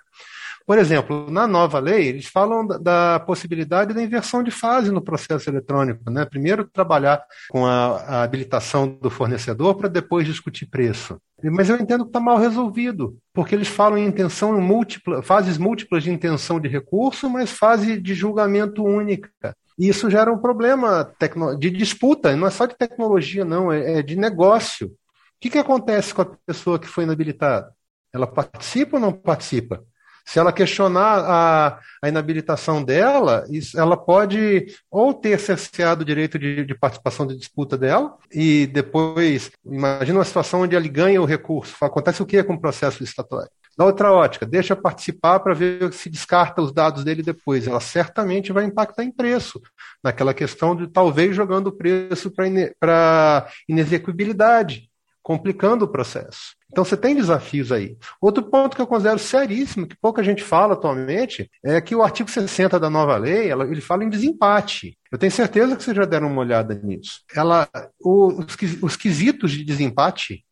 Por 0.66 0.80
exemplo, 0.80 1.30
na 1.30 1.46
nova 1.46 1.78
lei, 1.78 2.08
eles 2.08 2.26
falam 2.26 2.66
da, 2.66 2.78
da, 2.78 3.20
possibilidade 3.20 3.94
da 3.94 4.02
inversão 4.02 4.42
de 4.42 4.50
fase 4.50 4.90
no 4.92 5.00
processo 5.00 5.48
eletrônico. 5.48 6.10
Né? 6.10 6.26
Primeiro, 6.26 6.68
trabalhar 6.68 7.24
com 7.50 7.68
a, 7.68 7.98
a 7.98 8.24
habilitação 8.24 8.88
do 8.88 9.12
fornecedor 9.12 9.76
para 9.76 9.88
depois 9.88 10.26
discutir 10.26 10.66
preço. 10.66 11.20
Mas 11.44 11.70
eu 11.70 11.76
entendo 11.76 12.04
que 12.04 12.10
está 12.10 12.20
mal 12.20 12.38
resolvido, 12.38 13.16
porque 13.32 13.54
eles 13.54 13.68
falam 13.68 13.98
em 13.98 14.08
intenção 14.08 14.60
múltipla, 14.60 15.22
fases 15.22 15.60
múltiplas 15.60 16.04
de 16.04 16.12
intenção 16.12 16.60
de 16.60 16.68
recurso, 16.68 17.30
mas 17.30 17.52
fase 17.52 18.02
de 18.02 18.16
julgamento 18.16 18.84
única. 18.84 19.56
E 19.80 19.88
isso 19.88 20.10
gera 20.10 20.32
um 20.32 20.38
problema 20.38 21.10
de 21.58 21.70
disputa, 21.70 22.36
não 22.36 22.48
é 22.48 22.52
só 22.52 22.66
de 22.66 22.78
tecnologia, 22.78 23.46
não, 23.46 23.72
é, 23.72 24.00
é 24.00 24.02
de 24.02 24.18
negócio. 24.18 24.88
O 24.88 24.92
que, 25.40 25.50
que 25.50 25.58
acontece 25.58 26.14
com 26.14 26.22
a 26.22 26.32
pessoa 26.46 26.78
que 26.78 26.88
foi 26.88 27.06
inabilitada? 27.06 27.72
Ela 28.14 28.28
participa 28.28 28.98
ou 28.98 29.02
não 29.02 29.14
participa? 29.14 29.82
Se 30.26 30.38
ela 30.38 30.52
questionar 30.52 31.24
a, 31.26 31.80
a 32.04 32.10
inabilitação 32.10 32.84
dela, 32.84 33.46
isso, 33.50 33.80
ela 33.80 33.96
pode 33.96 34.68
ou 34.92 35.14
ter 35.14 35.40
cerceado 35.40 36.02
o 36.02 36.06
direito 36.06 36.38
de, 36.38 36.66
de, 36.66 36.76
participação 36.78 37.26
de 37.26 37.38
disputa 37.38 37.78
dela, 37.78 38.16
e 38.32 38.68
depois, 38.68 39.50
imagina 39.66 40.20
uma 40.20 40.26
situação 40.26 40.62
onde 40.62 40.76
ele 40.76 40.90
ganha 40.90 41.22
o 41.22 41.26
recurso. 41.26 41.74
Acontece 41.82 42.22
o 42.22 42.26
que 42.26 42.44
com 42.44 42.54
o 42.54 42.62
processo 42.62 43.02
licitatório? 43.02 43.50
Na 43.80 43.86
outra 43.86 44.12
ótica, 44.12 44.46
deixa 44.46 44.76
participar 44.76 45.40
para 45.40 45.54
ver 45.54 45.94
se 45.94 46.10
descarta 46.10 46.62
os 46.62 46.74
dados 46.74 47.06
dele 47.06 47.24
depois. 47.24 47.66
Ela 47.66 47.80
certamente 47.80 48.52
vai 48.52 48.66
impactar 48.66 49.06
em 49.06 49.12
preço, 49.12 49.62
naquela 50.04 50.34
questão 50.34 50.76
de 50.76 50.86
talvez 50.86 51.34
jogando 51.34 51.68
o 51.68 51.72
preço 51.72 52.30
para 52.78 53.48
inexecuibilidade, 53.70 54.90
complicando 55.24 55.86
o 55.86 55.88
processo. 55.88 56.58
Então 56.70 56.84
você 56.84 56.98
tem 56.98 57.16
desafios 57.16 57.72
aí. 57.72 57.96
Outro 58.20 58.44
ponto 58.44 58.76
que 58.76 58.82
eu 58.82 58.88
considero 58.88 59.18
seríssimo, 59.18 59.88
que 59.88 59.96
pouca 59.96 60.22
gente 60.22 60.44
fala 60.44 60.74
atualmente, 60.74 61.50
é 61.64 61.80
que 61.80 61.96
o 61.96 62.04
artigo 62.04 62.30
60 62.30 62.78
da 62.78 62.90
nova 62.90 63.16
lei, 63.16 63.50
ela, 63.50 63.64
ele 63.64 63.80
fala 63.80 64.04
em 64.04 64.10
desempate. 64.10 64.98
Eu 65.10 65.18
tenho 65.18 65.32
certeza 65.32 65.78
que 65.78 65.84
vocês 65.84 65.96
já 65.96 66.04
deram 66.04 66.28
uma 66.28 66.42
olhada 66.42 66.76
nisso. 66.76 67.22
Ela, 67.34 67.70
o, 67.98 68.44
os, 68.44 68.58
os 68.82 68.98
quesitos 68.98 69.52
de 69.52 69.64
desempate 69.64 70.44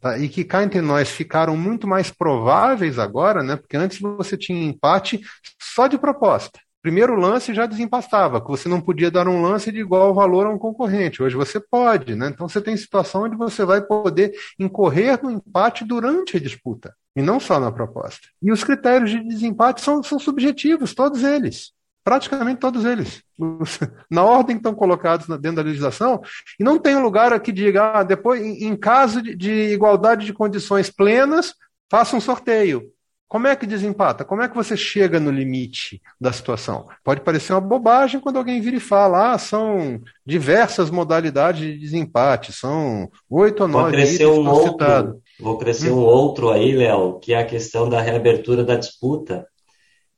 Tá? 0.00 0.18
E 0.18 0.28
que 0.28 0.44
cá 0.44 0.62
entre 0.62 0.80
nós 0.80 1.10
ficaram 1.10 1.56
muito 1.56 1.86
mais 1.86 2.10
prováveis 2.10 2.98
agora, 2.98 3.42
né? 3.42 3.56
Porque 3.56 3.76
antes 3.76 3.98
você 4.00 4.36
tinha 4.36 4.66
empate 4.66 5.20
só 5.60 5.86
de 5.86 5.98
proposta. 5.98 6.60
Primeiro 6.82 7.16
lance 7.16 7.52
já 7.52 7.66
desempastava, 7.66 8.40
que 8.40 8.48
você 8.48 8.68
não 8.68 8.80
podia 8.80 9.10
dar 9.10 9.26
um 9.26 9.42
lance 9.42 9.72
de 9.72 9.80
igual 9.80 10.14
valor 10.14 10.46
a 10.46 10.50
um 10.50 10.58
concorrente. 10.58 11.20
Hoje 11.20 11.34
você 11.34 11.58
pode, 11.58 12.14
né? 12.14 12.28
Então 12.28 12.48
você 12.48 12.60
tem 12.60 12.76
situação 12.76 13.24
onde 13.24 13.36
você 13.36 13.64
vai 13.64 13.80
poder 13.80 14.32
incorrer 14.58 15.20
no 15.20 15.30
empate 15.30 15.84
durante 15.84 16.36
a 16.36 16.40
disputa, 16.40 16.94
e 17.16 17.22
não 17.22 17.40
só 17.40 17.58
na 17.58 17.72
proposta. 17.72 18.28
E 18.40 18.52
os 18.52 18.62
critérios 18.62 19.10
de 19.10 19.20
desempate 19.20 19.80
são, 19.80 20.00
são 20.02 20.18
subjetivos, 20.18 20.94
todos 20.94 21.24
eles 21.24 21.75
praticamente 22.06 22.60
todos 22.60 22.84
eles, 22.84 23.20
na 24.08 24.22
ordem 24.22 24.54
que 24.54 24.60
estão 24.60 24.76
colocados 24.76 25.26
dentro 25.26 25.56
da 25.56 25.62
legislação, 25.62 26.22
e 26.58 26.62
não 26.62 26.78
tem 26.78 26.94
um 26.94 27.02
lugar 27.02 27.38
que 27.40 27.50
diga, 27.50 27.94
ah, 27.94 28.02
depois, 28.04 28.40
em, 28.40 28.76
caso 28.76 29.20
de, 29.20 29.34
de, 29.34 29.50
igualdade 29.72 30.24
de 30.24 30.32
condições 30.32 30.88
plenas, 30.88 31.52
faça 31.90 32.14
um 32.14 32.20
sorteio. 32.20 32.92
Como 33.26 33.48
é 33.48 33.56
que 33.56 33.66
desempata? 33.66 34.24
Como 34.24 34.40
é 34.40 34.48
que 34.48 34.54
você 34.54 34.76
chega 34.76 35.18
no 35.18 35.32
limite 35.32 36.00
da 36.20 36.32
situação? 36.32 36.86
Pode 37.02 37.22
parecer 37.22 37.52
uma 37.52 37.60
bobagem 37.60 38.20
quando 38.20 38.36
alguém 38.36 38.60
vira 38.60 38.76
e 38.76 38.80
fala, 38.80 39.32
ah, 39.32 39.38
são 39.38 40.00
diversas 40.24 40.90
modalidades 40.90 41.60
de 41.60 41.76
desempate, 41.76 42.52
são 42.52 43.10
oito 43.28 43.64
ou 43.64 43.68
nove. 43.68 43.82
Vou 43.82 44.00
crescer 44.00 44.26
um 44.26 44.48
outro, 44.48 45.22
vou 45.40 45.58
crescer 45.58 45.90
hum. 45.90 45.96
um 45.96 46.04
outro 46.04 46.52
aí, 46.52 46.70
Léo, 46.70 47.18
que 47.18 47.32
é 47.32 47.40
a 47.40 47.44
questão 47.44 47.88
da 47.88 48.00
reabertura 48.00 48.62
da 48.62 48.76
disputa, 48.76 49.44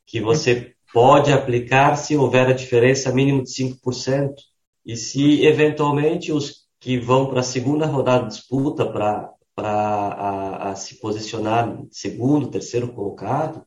que 0.05 0.21
você 0.21 0.75
pode 0.93 1.33
aplicar 1.33 1.97
se 1.97 2.17
houver 2.17 2.47
a 2.49 2.53
diferença 2.53 3.13
mínima 3.13 3.43
de 3.43 3.51
5%. 3.51 4.35
E 4.85 4.97
se, 4.97 5.45
eventualmente, 5.45 6.33
os 6.33 6.67
que 6.81 6.99
vão 6.99 7.27
para 7.27 7.41
a 7.41 7.45
segunda 7.45 7.87
rodada 7.87 8.25
de 8.25 8.37
disputa 8.37 8.87
para 8.87 9.35
a, 9.57 10.71
a 10.71 10.75
se 10.75 10.97
posicionar 10.97 11.77
segundo, 11.91 12.51
terceiro 12.51 12.89
colocado, 12.89 13.65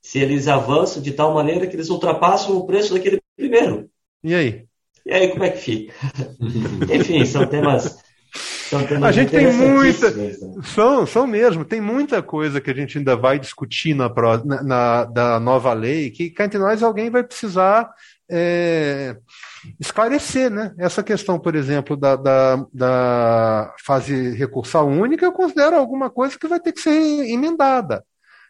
se 0.00 0.18
eles 0.18 0.46
avançam 0.46 1.02
de 1.02 1.12
tal 1.12 1.34
maneira 1.34 1.66
que 1.66 1.74
eles 1.74 1.90
ultrapassam 1.90 2.56
o 2.56 2.66
preço 2.66 2.94
daquele 2.94 3.20
primeiro. 3.36 3.90
E 4.22 4.34
aí? 4.34 4.66
E 5.04 5.12
aí, 5.12 5.28
como 5.28 5.44
é 5.44 5.50
que 5.50 5.58
fica? 5.58 5.94
Enfim, 6.94 7.24
são 7.24 7.46
temas 7.46 7.98
a 9.02 9.12
gente 9.12 9.30
tem 9.30 9.52
muita. 9.52 10.10
Né? 10.10 10.32
São, 10.62 11.06
são 11.06 11.26
mesmo, 11.26 11.64
tem 11.64 11.80
muita 11.80 12.22
coisa 12.22 12.60
que 12.60 12.70
a 12.70 12.74
gente 12.74 12.98
ainda 12.98 13.16
vai 13.16 13.38
discutir 13.38 13.94
na, 13.94 14.08
na, 14.44 14.62
na 14.62 15.04
da 15.04 15.40
nova 15.40 15.72
lei, 15.72 16.10
que 16.10 16.30
cá 16.30 16.44
entre 16.44 16.58
nós 16.58 16.82
alguém 16.82 17.10
vai 17.10 17.22
precisar 17.22 17.90
é, 18.30 19.16
esclarecer, 19.80 20.50
né? 20.50 20.74
Essa 20.78 21.02
questão, 21.02 21.38
por 21.38 21.54
exemplo, 21.54 21.96
da, 21.96 22.16
da, 22.16 22.66
da 22.72 23.74
fase 23.84 24.32
recursal 24.34 24.86
única, 24.86 25.24
eu 25.24 25.32
considero 25.32 25.76
alguma 25.76 26.10
coisa 26.10 26.38
que 26.38 26.48
vai 26.48 26.60
ter 26.60 26.72
que 26.72 26.80
ser 26.80 26.90
emendada. 26.90 28.04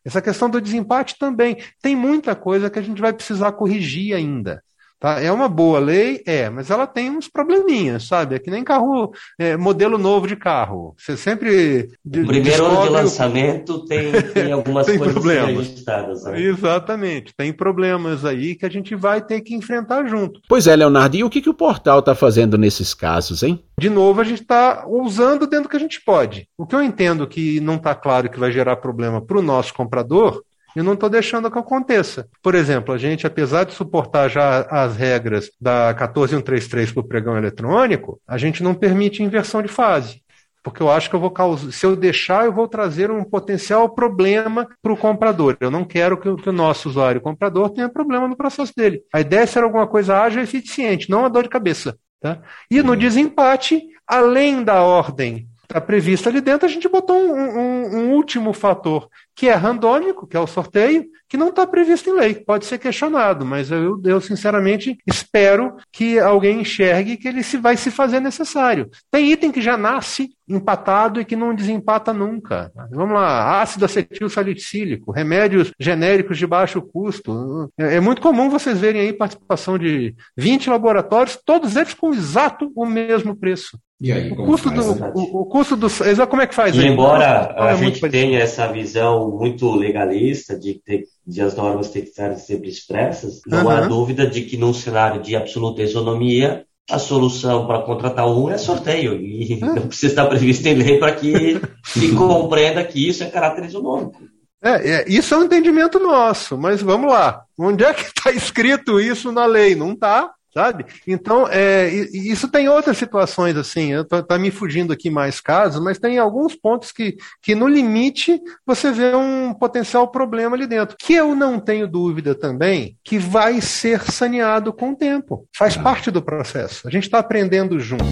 Essa 0.05 0.23
questão 0.23 0.49
do 0.49 0.61
desempate 0.61 1.17
também. 1.19 1.59
Tem 1.83 1.95
muita 1.95 2.35
coisa 2.35 2.71
que 2.71 2.79
a 2.79 2.83
gente 2.83 3.01
vai 3.01 3.13
precisar 3.13 3.53
corrigir 3.53 4.15
ainda. 4.15 4.63
Tá? 5.01 5.21
É 5.21 5.31
uma 5.31 5.49
boa 5.49 5.79
lei? 5.79 6.23
É, 6.27 6.51
mas 6.51 6.71
ela 6.71 6.87
tem 6.87 7.11
uns 7.11 7.29
probleminhas, 7.29 8.07
sabe? 8.07 8.35
É 8.35 8.39
que 8.39 8.51
nem 8.51 8.65
carro, 8.65 9.13
é, 9.39 9.57
modelo 9.57 9.97
novo 9.97 10.27
de 10.27 10.35
carro. 10.35 10.95
Você 10.99 11.17
sempre. 11.17 11.89
O 12.05 12.27
primeiro 12.27 12.67
ano 12.67 12.83
de 12.83 12.89
lançamento 12.89 13.85
tem, 13.85 14.11
tem 14.35 14.51
algumas 14.53 14.87
tem 14.87 14.99
coisas 14.99 15.15
problemas. 15.15 15.51
ajustadas. 15.51 16.25
Né? 16.25 16.41
Exatamente, 16.43 17.33
tem 17.37 17.53
problemas 17.53 18.25
aí 18.25 18.57
que 18.57 18.67
a 18.67 18.71
gente 18.71 18.95
vai 18.97 19.21
ter 19.21 19.41
que 19.41 19.55
enfrentar 19.55 20.07
junto. 20.07 20.41
Pois 20.49 20.67
é, 20.67 20.75
Leonardo, 20.75 21.17
e 21.17 21.23
o 21.23 21.31
que, 21.31 21.41
que 21.41 21.51
o 21.51 21.55
portal 21.55 22.01
está 22.01 22.15
fazendo 22.15 22.59
nesses 22.59 22.93
casos, 22.93 23.43
hein? 23.43 23.63
De 23.79 23.89
novo, 23.89 24.21
a 24.21 24.25
gente 24.25 24.43
está 24.43 24.85
usando 24.89 25.47
dentro 25.47 25.65
do 25.65 25.69
que 25.69 25.77
a 25.77 25.81
gente 25.81 26.01
pode. 26.05 26.49
O 26.59 26.67
que 26.67 26.75
eu 26.75 26.83
entendo 26.83 27.27
que 27.29 27.61
não 27.61 27.77
está 27.77 27.95
claro 27.95 28.29
que 28.29 28.39
vai 28.39 28.51
gerar 28.51 28.77
problema 28.77 29.21
para 29.21 29.39
o 29.39 29.43
nosso 29.43 29.73
comprador 29.73 30.43
e 30.79 30.83
não 30.83 30.95
estou 30.95 31.11
deixando 31.11 31.51
que 31.51 31.59
aconteça. 31.59 32.29
Por 32.41 32.55
exemplo, 32.55 32.95
a 32.95 32.99
gente, 32.99 33.27
apesar 33.27 33.65
de 33.65 33.75
suportar 33.75 34.29
já 34.29 34.61
as 34.71 34.97
regras 34.97 35.51
da 35.61 35.93
14133 35.93 36.93
para 36.93 37.01
o 37.01 37.05
pregão 37.05 37.37
eletrônico, 37.37 38.21
a 38.27 38.39
gente 38.39 38.63
não 38.63 38.75
permite 38.75 39.21
inversão 39.21 39.61
de 39.61 39.69
fase. 39.69 40.23
Porque 40.63 40.81
eu 40.81 40.89
acho 40.89 41.11
que 41.11 41.17
eu 41.17 41.21
vou 41.21 41.33
causar, 41.33 41.73
se 41.73 41.85
eu 41.85 41.97
deixar, 41.97 42.45
eu 42.45 42.53
vou 42.53 42.69
trazer 42.69 43.11
um 43.11 43.25
potencial 43.25 43.89
problema 43.89 44.69
para 44.81 44.93
o 44.93 44.97
comprador. 44.97 45.57
Eu 45.61 45.71
não 45.71 45.85
quero 45.85 46.17
que, 46.17 46.37
que 46.37 46.49
o 46.49 46.53
nosso 46.53 46.89
usuário 46.89 47.21
comprador 47.21 47.71
tenha 47.71 47.89
problema 47.89 48.29
no 48.29 48.37
processo 48.37 48.73
dele. 48.77 49.03
A 49.13 49.21
ideia 49.21 49.41
é 49.41 49.47
ser 49.47 49.65
alguma 49.65 49.87
coisa 49.87 50.21
ágil 50.21 50.41
e 50.41 50.45
eficiente, 50.45 51.11
não 51.11 51.25
a 51.25 51.29
dor 51.29 51.43
de 51.43 51.49
cabeça. 51.49 51.99
Tá? 52.21 52.41
E 52.71 52.83
no 52.83 52.97
desempate, 52.97 53.83
além 54.07 54.63
da 54.63 54.83
ordem 54.83 55.48
está 55.69 55.81
prevista 55.83 56.31
ali 56.31 56.41
dentro, 56.41 56.67
a 56.67 56.71
gente 56.71 56.89
botou 56.89 57.15
um, 57.15 57.35
um, 57.35 57.97
um, 57.99 58.13
último 58.13 58.55
fator, 58.55 59.07
que 59.37 59.49
é 59.49 59.55
randômico, 59.55 60.27
que 60.27 60.37
é 60.37 60.41
o 60.41 60.47
sorteio, 60.47 61.05
que 61.29 61.37
não 61.37 61.51
está 61.51 61.67
previsto 61.67 62.09
em 62.09 62.15
lei. 62.15 62.35
Pode 62.35 62.65
ser 62.65 62.79
questionado, 62.79 63.45
mas 63.45 63.71
eu, 63.71 64.01
eu 64.03 64.19
sinceramente 64.19 64.97
espero 65.07 65.77
que 65.93 66.19
alguém 66.19 66.63
enxergue 66.63 67.19
que 67.19 67.29
ele 67.29 67.43
se 67.43 67.59
vai 67.59 67.77
se 67.77 67.91
fazer 67.91 68.19
necessário. 68.19 68.91
Tem 69.11 69.31
item 69.31 69.53
que 69.53 69.61
já 69.61 69.77
nasce 69.77 70.31
empatado 70.49 71.21
e 71.21 71.25
que 71.25 71.37
não 71.37 71.55
desempata 71.55 72.15
nunca. 72.15 72.73
Vamos 72.91 73.15
lá, 73.15 73.61
ácido 73.61 73.85
acetil 73.85 74.31
salicílico, 74.31 75.13
remédios 75.13 75.71
genéricos 75.79 76.39
de 76.39 76.47
baixo 76.47 76.81
custo. 76.81 77.71
É, 77.79 77.97
é 77.97 78.01
muito 78.01 78.23
comum 78.23 78.49
vocês 78.49 78.79
verem 78.79 79.03
aí 79.03 79.13
participação 79.13 79.77
de 79.77 80.15
20 80.35 80.71
laboratórios, 80.71 81.39
todos 81.45 81.77
eles 81.77 81.93
com 81.93 82.15
exato 82.15 82.73
o 82.75 82.87
mesmo 82.87 83.37
preço. 83.37 83.79
E 84.01 84.13
aí, 84.13 84.31
o 84.31 84.37
custo, 84.37 84.71
do, 84.71 84.81
o, 85.13 85.41
o, 85.41 85.47
custo 85.47 85.77
do. 85.77 85.89
Como 86.29 86.41
é 86.41 86.47
que 86.47 86.55
faz? 86.55 86.75
E 86.77 86.87
embora 86.87 87.53
a 87.59 87.73
é 87.73 87.77
gente 87.77 88.01
tenha 88.09 88.39
essa 88.39 88.69
visão 88.69 89.29
muito 89.37 89.75
legalista 89.75 90.57
de, 90.57 90.75
ter, 90.75 91.03
de 91.27 91.41
as 91.41 91.57
normas 91.57 91.91
ter 91.91 92.03
que 92.03 92.11
estar 92.11 92.33
sempre 92.37 92.69
expressas, 92.69 93.41
não 93.45 93.65
uhum. 93.65 93.71
há 93.71 93.81
dúvida 93.81 94.25
de 94.25 94.43
que 94.43 94.57
num 94.57 94.73
cenário 94.73 95.21
de 95.21 95.35
absoluta 95.35 95.83
isonomia, 95.83 96.65
a 96.89 96.99
solução 96.99 97.67
para 97.67 97.83
contratar 97.83 98.29
um 98.29 98.49
é 98.49 98.57
sorteio. 98.57 99.21
E 99.21 99.59
uhum. 99.61 99.75
não 99.75 99.89
precisa 99.89 100.13
estar 100.13 100.27
previsto 100.27 100.65
em 100.67 100.75
lei 100.75 100.99
para 100.99 101.17
que 101.17 101.61
se 101.85 102.15
compreenda 102.15 102.85
que 102.85 103.09
isso 103.09 103.25
é 103.25 103.27
caráter 103.27 103.65
isonômico. 103.65 104.23
É, 104.63 104.91
é, 104.91 105.05
isso 105.09 105.35
é 105.35 105.39
um 105.39 105.45
entendimento 105.45 105.99
nosso, 105.99 106.57
mas 106.57 106.81
vamos 106.83 107.11
lá. 107.11 107.43
Onde 107.59 107.85
é 107.85 107.93
que 107.93 108.03
está 108.03 108.31
escrito 108.31 109.01
isso 109.01 109.33
na 109.33 109.45
lei? 109.45 109.75
Não 109.75 109.93
está 109.93 110.33
sabe? 110.59 110.87
Então, 111.07 111.47
é, 111.49 111.89
isso 112.13 112.49
tem 112.49 112.69
outras 112.69 112.99
situações, 112.99 113.57
assim, 113.57 113.95
está 113.95 114.21
tá 114.21 114.37
me 114.37 114.51
fugindo 114.51 114.93
aqui 114.93 115.09
mais 115.09 115.41
casos, 115.41 115.81
mas 115.81 116.01
tem 116.01 116.19
alguns 116.19 116.57
pontos 116.57 116.91
que, 116.91 117.17
que, 117.41 117.55
no 117.55 117.69
limite, 117.69 118.41
você 118.67 118.91
vê 118.91 119.15
um 119.15 119.55
potencial 119.55 120.09
problema 120.09 120.57
ali 120.57 120.67
dentro, 120.67 120.97
que 120.99 121.15
eu 121.15 121.33
não 121.37 121.61
tenho 121.61 121.87
dúvida 121.87 122.35
também 122.35 122.97
que 123.05 123.19
vai 123.19 123.61
ser 123.61 124.01
saneado 124.03 124.73
com 124.73 124.91
o 124.91 124.97
tempo. 124.97 125.47
Faz 125.57 125.77
ah. 125.79 125.83
parte 125.83 126.11
do 126.11 126.21
processo. 126.21 126.89
A 126.89 126.91
gente 126.91 127.05
está 127.05 127.21
aprendendo 127.21 127.79
junto. 127.79 128.05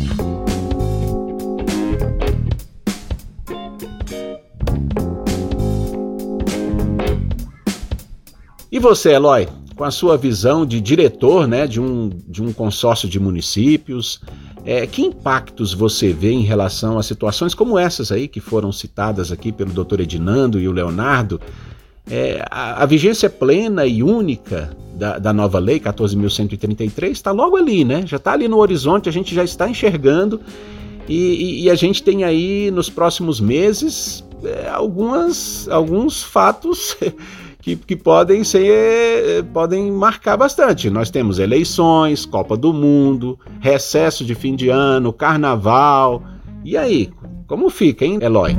E 8.71 8.79
você, 8.79 9.15
Eloy? 9.15 9.49
Com 9.77 9.85
a 9.85 9.91
sua 9.91 10.17
visão 10.17 10.65
de 10.65 10.81
diretor 10.81 11.47
né, 11.47 11.67
de, 11.67 11.81
um, 11.81 12.11
de 12.27 12.43
um 12.43 12.51
consórcio 12.51 13.07
de 13.07 13.21
municípios, 13.21 14.21
é, 14.65 14.87
que 14.87 15.03
impactos 15.03 15.75
você 15.75 16.13
vê 16.13 16.33
em 16.33 16.43
relação 16.43 16.99
a 16.99 17.03
situações 17.03 17.55
como 17.55 17.79
essas 17.79 18.11
aí 18.11 18.27
que 18.27 18.41
foram 18.41 18.73
citadas 18.73 19.31
aqui 19.31 19.53
pelo 19.53 19.73
doutor 19.73 20.01
Edinando 20.01 20.59
e 20.59 20.67
o 20.67 20.73
Leonardo? 20.73 21.39
É, 22.09 22.43
a, 22.51 22.83
a, 22.83 22.87
vigência 22.87 23.29
plena 23.29 23.85
e 23.85 24.03
única 24.03 24.71
da, 24.95 25.19
da 25.19 25.33
nova 25.33 25.59
lei 25.59 25.79
14.133 25.79 27.11
está 27.11 27.33
logo 27.33 27.57
ali, 27.57 27.85
né? 27.85 28.05
Já 28.07 28.17
está 28.17 28.33
ali 28.33 28.49
no 28.49 28.59
horizonte, 28.59 29.09
a 29.09 29.13
gente 29.13 29.35
já 29.35 29.45
está 29.45 29.69
enxergando 29.69 30.41
e, 31.09 31.15
e, 31.15 31.65
e 31.65 31.71
a 31.71 31.75
gente 31.75 32.03
tem 32.03 32.25
aí 32.25 32.71
nos 32.71 32.89
próximos 32.89 33.41
meses 33.41 34.25
é, 34.45 34.69
algumas, 34.69 35.69
alguns 35.69 36.23
fatos 36.23 36.97
que, 37.67 37.75
que 37.75 37.97
podem 37.97 38.45
ser 38.45 39.43
podem 39.53 39.91
marcar 39.91 40.37
bastante. 40.37 40.89
Nós 40.89 41.11
temos 41.11 41.41
eleições, 41.41 42.25
Copa 42.25 42.57
do 42.57 42.73
Mundo, 42.73 43.37
recesso 43.61 44.25
de 44.25 44.37
fim 44.37 44.55
de 44.55 44.69
ano, 44.69 45.13
carnaval. 45.13 46.23
E 46.65 46.77
aí, 46.77 47.11
como 47.49 47.69
fica, 47.69 48.05
hein, 48.05 48.21
Eloy? 48.23 48.57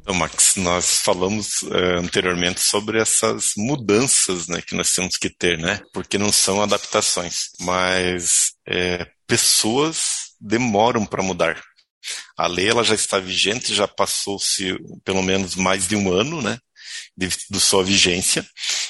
Então, 0.00 0.14
Max, 0.14 0.54
nós 0.58 1.00
falamos 1.00 1.64
é, 1.72 1.98
anteriormente 1.98 2.60
sobre 2.60 3.00
essas 3.00 3.52
mudanças 3.56 4.46
né, 4.46 4.62
que 4.64 4.76
nós 4.76 4.92
temos 4.92 5.16
que 5.16 5.28
ter, 5.28 5.58
né? 5.58 5.80
Porque 5.92 6.18
não 6.18 6.30
são 6.30 6.62
adaptações, 6.62 7.48
mas 7.60 8.52
é, 8.64 9.08
pessoas 9.26 10.36
demoram 10.40 11.04
para 11.04 11.22
mudar. 11.22 11.60
A 12.38 12.46
lei 12.46 12.68
ela 12.68 12.84
já 12.84 12.94
está 12.94 13.18
vigente, 13.18 13.74
já 13.74 13.88
passou-se 13.88 14.78
pelo 15.04 15.22
menos 15.22 15.56
mais 15.56 15.88
de 15.88 15.96
um 15.96 16.12
ano, 16.12 16.40
né? 16.40 16.56
De, 17.16 17.28
de 17.50 17.60
sua 17.60 17.84
vigência, 17.84 18.46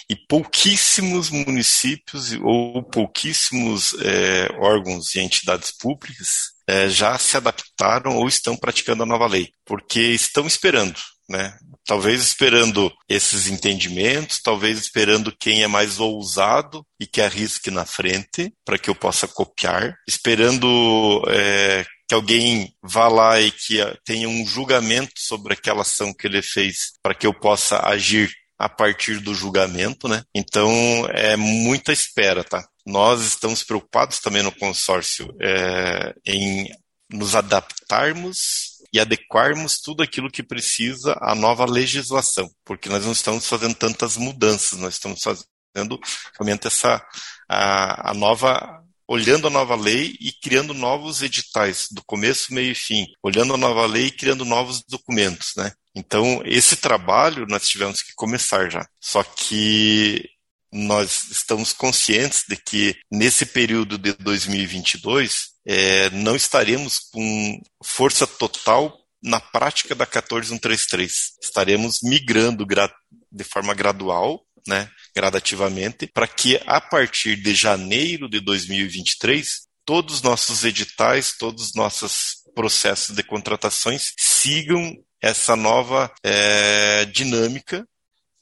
e 0.09 0.17
pouquíssimos 0.17 1.31
municípios 1.31 2.33
ou 2.43 2.83
pouquíssimos 2.83 3.95
é, 4.01 4.49
órgãos 4.59 5.15
e 5.15 5.21
entidades 5.21 5.71
públicas 5.71 6.51
é, 6.67 6.89
já 6.89 7.19
se 7.19 7.37
adaptaram 7.37 8.17
ou 8.17 8.29
estão 8.29 8.57
praticando 8.57 9.03
a 9.03 9.07
nova 9.07 9.27
lei, 9.27 9.51
porque 9.65 10.01
estão 10.01 10.47
esperando, 10.47 10.99
né? 11.29 11.57
Talvez 11.87 12.23
esperando 12.23 12.93
esses 13.09 13.49
entendimentos, 13.49 14.41
talvez 14.41 14.79
esperando 14.79 15.35
quem 15.37 15.63
é 15.63 15.67
mais 15.67 15.99
ousado 15.99 16.87
e 17.01 17.07
que 17.07 17.21
arrisque 17.21 17.71
na 17.71 17.85
frente 17.85 18.53
para 18.65 18.79
que 18.79 18.91
eu 18.91 18.95
possa 18.95 19.27
copiar, 19.27 19.97
esperando 20.07 21.23
é, 21.29 21.85
que 22.11 22.15
alguém 22.15 22.75
vá 22.83 23.07
lá 23.07 23.41
e 23.41 23.53
que 23.53 23.79
tenha 24.05 24.29
um 24.29 24.45
julgamento 24.45 25.13
sobre 25.17 25.55
aquela 25.55 25.83
ação 25.83 26.13
que 26.13 26.27
ele 26.27 26.43
fez 26.43 26.95
para 27.01 27.15
que 27.15 27.25
eu 27.25 27.33
possa 27.33 27.87
agir 27.87 28.29
a 28.59 28.69
partir 28.69 29.21
do 29.21 29.33
julgamento, 29.33 30.09
né? 30.09 30.25
Então 30.35 30.69
é 31.11 31.37
muita 31.37 31.93
espera, 31.93 32.43
tá? 32.43 32.67
Nós 32.85 33.21
estamos 33.21 33.63
preocupados 33.63 34.19
também 34.19 34.43
no 34.43 34.51
consórcio 34.51 35.33
é, 35.41 36.13
em 36.27 36.69
nos 37.09 37.37
adaptarmos 37.37 38.81
e 38.93 38.99
adequarmos 38.99 39.81
tudo 39.81 40.03
aquilo 40.03 40.33
que 40.33 40.43
precisa 40.43 41.17
à 41.21 41.33
nova 41.33 41.65
legislação, 41.65 42.51
porque 42.65 42.89
nós 42.89 43.05
não 43.05 43.13
estamos 43.13 43.47
fazendo 43.47 43.77
tantas 43.77 44.17
mudanças, 44.17 44.81
nós 44.81 44.95
estamos 44.95 45.23
fazendo 45.23 46.01
realmente 46.37 46.67
essa 46.67 47.01
a, 47.49 48.11
a 48.11 48.15
nova 48.15 48.80
olhando 49.11 49.49
a 49.49 49.51
nova 49.51 49.75
lei 49.75 50.17
e 50.21 50.31
criando 50.31 50.73
novos 50.73 51.21
editais, 51.21 51.89
do 51.91 52.01
começo, 52.05 52.55
meio 52.55 52.71
e 52.71 52.77
fim, 52.77 53.09
olhando 53.21 53.53
a 53.53 53.57
nova 53.57 53.85
lei 53.85 54.07
e 54.07 54.11
criando 54.13 54.45
novos 54.45 54.85
documentos, 54.89 55.51
né? 55.57 55.73
Então, 55.93 56.41
esse 56.45 56.77
trabalho 56.77 57.45
nós 57.49 57.69
tivemos 57.69 58.03
que 58.03 58.15
começar 58.15 58.71
já. 58.71 58.87
Só 59.01 59.25
que 59.25 60.31
nós 60.73 61.25
estamos 61.29 61.73
conscientes 61.73 62.45
de 62.49 62.57
que 62.57 62.97
nesse 63.11 63.45
período 63.45 63.99
de 63.99 64.13
2022 64.13 65.49
é, 65.67 66.09
não 66.11 66.37
estaremos 66.37 67.01
com 67.11 67.61
força 67.85 68.29
total 68.29 68.97
na 69.21 69.41
prática 69.41 69.93
da 69.93 70.07
14133. 70.07 71.13
Estaremos 71.43 71.99
migrando 72.05 72.65
de 72.65 73.43
forma 73.43 73.75
gradual 73.75 74.41
né, 74.69 74.89
gradativamente, 75.15 76.07
para 76.07 76.27
que 76.27 76.61
a 76.67 76.81
partir 76.81 77.37
de 77.37 77.55
janeiro 77.55 78.29
de 78.29 78.41
2023 78.41 79.69
todos 79.85 80.17
os 80.17 80.23
nossos 80.23 80.65
editais, 80.65 81.35
todas 81.37 81.67
as 81.67 81.75
nossas 81.75 82.41
processos 82.55 83.15
de 83.15 83.23
contratações 83.23 84.13
sigam 84.19 84.95
essa 85.21 85.57
nova 85.57 86.13
é, 86.23 87.05
dinâmica 87.07 87.87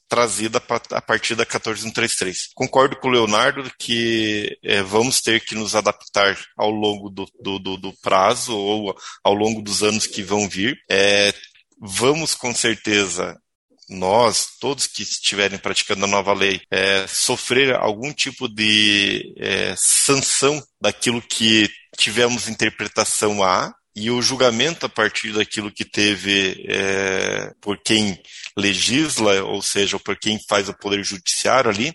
trazida 0.09 0.57
a 0.91 1.01
partir 1.01 1.35
da 1.35 1.45
14133. 1.45 2.49
Concordo 2.55 2.95
com 2.97 3.07
o 3.07 3.11
Leonardo 3.11 3.71
que 3.77 4.57
é, 4.63 4.81
vamos 4.81 5.21
ter 5.21 5.39
que 5.39 5.53
nos 5.53 5.75
adaptar 5.75 6.37
ao 6.57 6.71
longo 6.71 7.09
do, 7.09 7.27
do, 7.39 7.59
do, 7.59 7.77
do, 7.77 7.93
prazo 8.01 8.57
ou 8.57 8.95
ao 9.23 9.33
longo 9.35 9.61
dos 9.61 9.83
anos 9.83 10.07
que 10.07 10.23
vão 10.23 10.49
vir. 10.49 10.75
É, 10.89 11.31
vamos 11.79 12.33
com 12.33 12.53
certeza 12.53 13.39
nós, 13.89 14.49
todos 14.59 14.87
que 14.87 15.01
estiverem 15.01 15.57
praticando 15.57 16.05
a 16.05 16.07
nova 16.07 16.33
lei, 16.33 16.61
é, 16.69 17.05
sofrer 17.07 17.75
algum 17.75 18.13
tipo 18.13 18.47
de 18.47 19.33
é, 19.37 19.73
sanção 19.77 20.61
daquilo 20.79 21.21
que 21.21 21.69
tivemos 21.97 22.47
interpretação 22.47 23.43
A, 23.43 23.73
e 23.95 24.09
o 24.09 24.21
julgamento 24.21 24.85
a 24.85 24.89
partir 24.89 25.33
daquilo 25.33 25.71
que 25.71 25.83
teve 25.83 26.65
é, 26.69 27.51
por 27.59 27.77
quem 27.83 28.17
legisla, 28.55 29.43
ou 29.43 29.61
seja, 29.61 29.99
por 29.99 30.17
quem 30.17 30.39
faz 30.47 30.69
o 30.69 30.73
poder 30.73 31.03
judiciário 31.03 31.69
ali, 31.69 31.93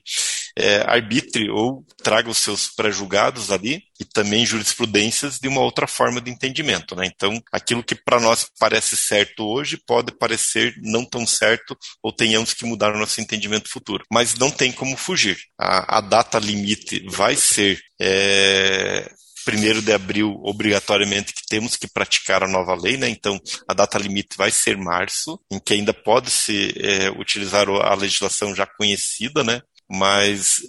é, 0.56 0.78
arbitre 0.86 1.50
ou 1.50 1.84
traga 2.02 2.30
os 2.30 2.38
seus 2.38 2.68
pré-julgados 2.68 3.50
ali 3.50 3.82
e 3.98 4.04
também 4.04 4.46
jurisprudências 4.46 5.38
de 5.38 5.48
uma 5.48 5.60
outra 5.60 5.86
forma 5.86 6.20
de 6.20 6.30
entendimento. 6.30 6.94
Né? 6.94 7.06
Então, 7.06 7.42
aquilo 7.52 7.82
que 7.82 7.94
para 7.94 8.20
nós 8.20 8.46
parece 8.58 8.96
certo 8.96 9.44
hoje 9.44 9.76
pode 9.76 10.12
parecer 10.12 10.74
não 10.82 11.04
tão 11.04 11.26
certo 11.26 11.76
ou 12.02 12.12
tenhamos 12.12 12.54
que 12.54 12.64
mudar 12.64 12.94
o 12.94 12.98
nosso 12.98 13.20
entendimento 13.20 13.68
futuro. 13.68 14.04
Mas 14.12 14.34
não 14.34 14.50
tem 14.50 14.70
como 14.72 14.96
fugir. 14.96 15.38
A, 15.58 15.98
a 15.98 16.00
data 16.00 16.38
limite 16.38 17.04
vai 17.08 17.34
ser 17.34 17.80
é, 18.00 19.10
primeiro 19.44 19.82
de 19.82 19.92
abril, 19.92 20.40
obrigatoriamente, 20.42 21.32
que 21.32 21.46
temos 21.46 21.76
que 21.76 21.86
praticar 21.86 22.42
a 22.42 22.48
nova 22.48 22.74
lei, 22.74 22.96
né? 22.96 23.08
Então, 23.08 23.38
a 23.68 23.74
data 23.74 23.98
limite 23.98 24.36
vai 24.36 24.50
ser 24.50 24.76
março, 24.76 25.38
em 25.50 25.58
que 25.58 25.74
ainda 25.74 25.92
pode 25.92 26.30
se 26.30 26.72
é, 26.76 27.10
utilizar 27.10 27.68
a 27.68 27.94
legislação 27.94 28.54
já 28.54 28.66
conhecida, 28.66 29.44
né? 29.44 29.60
Mas 29.90 30.60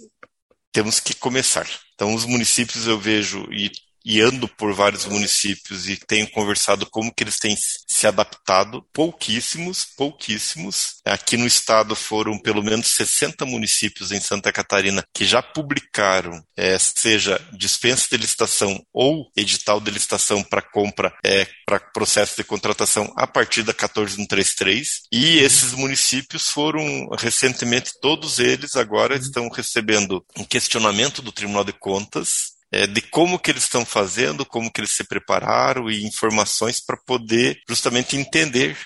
temos 0.72 1.00
que 1.00 1.14
começar. 1.14 1.66
Então, 1.94 2.14
os 2.14 2.24
municípios 2.24 2.86
eu 2.86 2.98
vejo, 2.98 3.46
e 3.52 3.70
e 4.06 4.20
ando 4.20 4.46
por 4.46 4.72
vários 4.72 5.04
municípios 5.04 5.88
e 5.88 5.96
tenho 5.96 6.30
conversado 6.30 6.86
como 6.88 7.12
que 7.12 7.24
eles 7.24 7.40
têm 7.40 7.56
se 7.96 8.06
adaptado. 8.06 8.84
Pouquíssimos, 8.92 9.86
pouquíssimos. 9.96 10.96
Aqui 11.04 11.36
no 11.36 11.46
estado 11.46 11.96
foram 11.96 12.38
pelo 12.38 12.62
menos 12.62 12.88
60 12.88 13.46
municípios 13.46 14.12
em 14.12 14.20
Santa 14.20 14.52
Catarina 14.52 15.02
que 15.14 15.24
já 15.24 15.42
publicaram, 15.42 16.42
é, 16.56 16.78
seja 16.78 17.40
dispensa 17.52 18.08
de 18.10 18.18
licitação 18.18 18.78
ou 18.92 19.30
edital 19.34 19.80
de 19.80 19.90
licitação 19.90 20.42
para 20.42 20.60
compra, 20.60 21.16
é, 21.24 21.46
para 21.64 21.80
processo 21.80 22.36
de 22.36 22.44
contratação 22.44 23.12
a 23.16 23.26
partir 23.26 23.62
da 23.62 23.72
14133. 23.72 25.02
E 25.10 25.38
esses 25.38 25.72
municípios 25.72 26.50
foram 26.50 27.08
recentemente, 27.18 27.92
todos 28.00 28.38
eles 28.38 28.76
agora 28.76 29.16
estão 29.16 29.48
recebendo 29.48 30.24
um 30.36 30.44
questionamento 30.44 31.22
do 31.22 31.32
Tribunal 31.32 31.64
de 31.64 31.72
Contas 31.72 32.55
é, 32.72 32.86
de 32.86 33.00
como 33.00 33.38
que 33.38 33.50
eles 33.50 33.64
estão 33.64 33.84
fazendo, 33.84 34.44
como 34.44 34.70
que 34.70 34.80
eles 34.80 34.94
se 34.94 35.04
prepararam 35.04 35.90
e 35.90 36.04
informações 36.04 36.84
para 36.84 36.96
poder 36.96 37.60
justamente 37.68 38.16
entender 38.16 38.76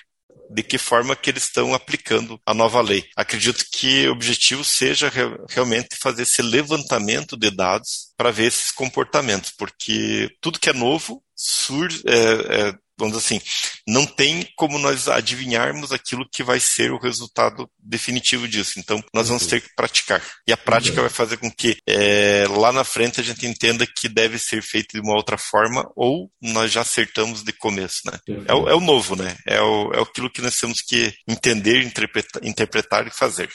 de 0.53 0.63
que 0.63 0.77
forma 0.77 1.15
que 1.15 1.29
eles 1.29 1.43
estão 1.43 1.73
aplicando 1.73 2.39
a 2.45 2.53
nova 2.53 2.81
lei. 2.81 3.05
Acredito 3.15 3.65
que 3.71 4.07
o 4.07 4.11
objetivo 4.11 4.63
seja 4.63 5.09
re 5.09 5.21
realmente 5.49 5.95
fazer 5.95 6.23
esse 6.23 6.41
levantamento 6.41 7.37
de 7.37 7.49
dados 7.49 8.11
para 8.17 8.31
ver 8.31 8.47
esses 8.47 8.71
comportamentos, 8.71 9.51
porque 9.57 10.29
tudo 10.41 10.59
que 10.59 10.69
é 10.69 10.73
novo 10.73 11.23
surge, 11.35 12.03
é, 12.05 12.69
é, 12.69 12.73
vamos 13.01 13.17
dizer 13.17 13.35
assim, 13.35 13.45
não 13.87 14.05
tem 14.05 14.47
como 14.55 14.79
nós 14.79 15.07
adivinharmos 15.07 15.91
aquilo 15.91 16.27
que 16.31 16.43
vai 16.43 16.59
ser 16.59 16.91
o 16.91 16.99
resultado 16.99 17.69
definitivo 17.79 18.47
disso. 18.47 18.79
Então, 18.79 19.03
nós 19.13 19.27
vamos 19.27 19.45
ter 19.45 19.61
que 19.61 19.69
praticar. 19.75 20.21
E 20.47 20.53
a 20.53 20.57
prática 20.57 21.01
vai 21.01 21.09
fazer 21.09 21.37
com 21.37 21.51
que 21.51 21.77
é, 21.87 22.45
lá 22.49 22.71
na 22.71 22.83
frente 22.83 23.19
a 23.19 23.23
gente 23.23 23.45
entenda 23.45 23.85
que 23.85 24.07
deve 24.07 24.37
ser 24.37 24.61
feito 24.61 24.93
de 24.93 24.99
uma 24.99 25.15
outra 25.15 25.37
forma 25.37 25.89
ou 25.95 26.31
nós 26.41 26.71
já 26.71 26.81
acertamos 26.81 27.43
de 27.43 27.51
começo, 27.51 28.01
né? 28.05 28.19
É 28.47 28.53
o, 28.53 28.69
é 28.69 28.75
o 28.75 28.79
novo, 28.79 29.15
né? 29.15 29.35
É, 29.47 29.61
o, 29.61 29.91
é 29.93 30.01
aquilo 30.01 30.29
que 30.29 30.41
nós 30.41 30.57
temos 30.57 30.81
que 30.81 31.13
entender, 31.27 31.83
interpretar, 31.83 32.43
interpretar 32.43 33.07
e 33.07 33.11
fazer. 33.11 33.49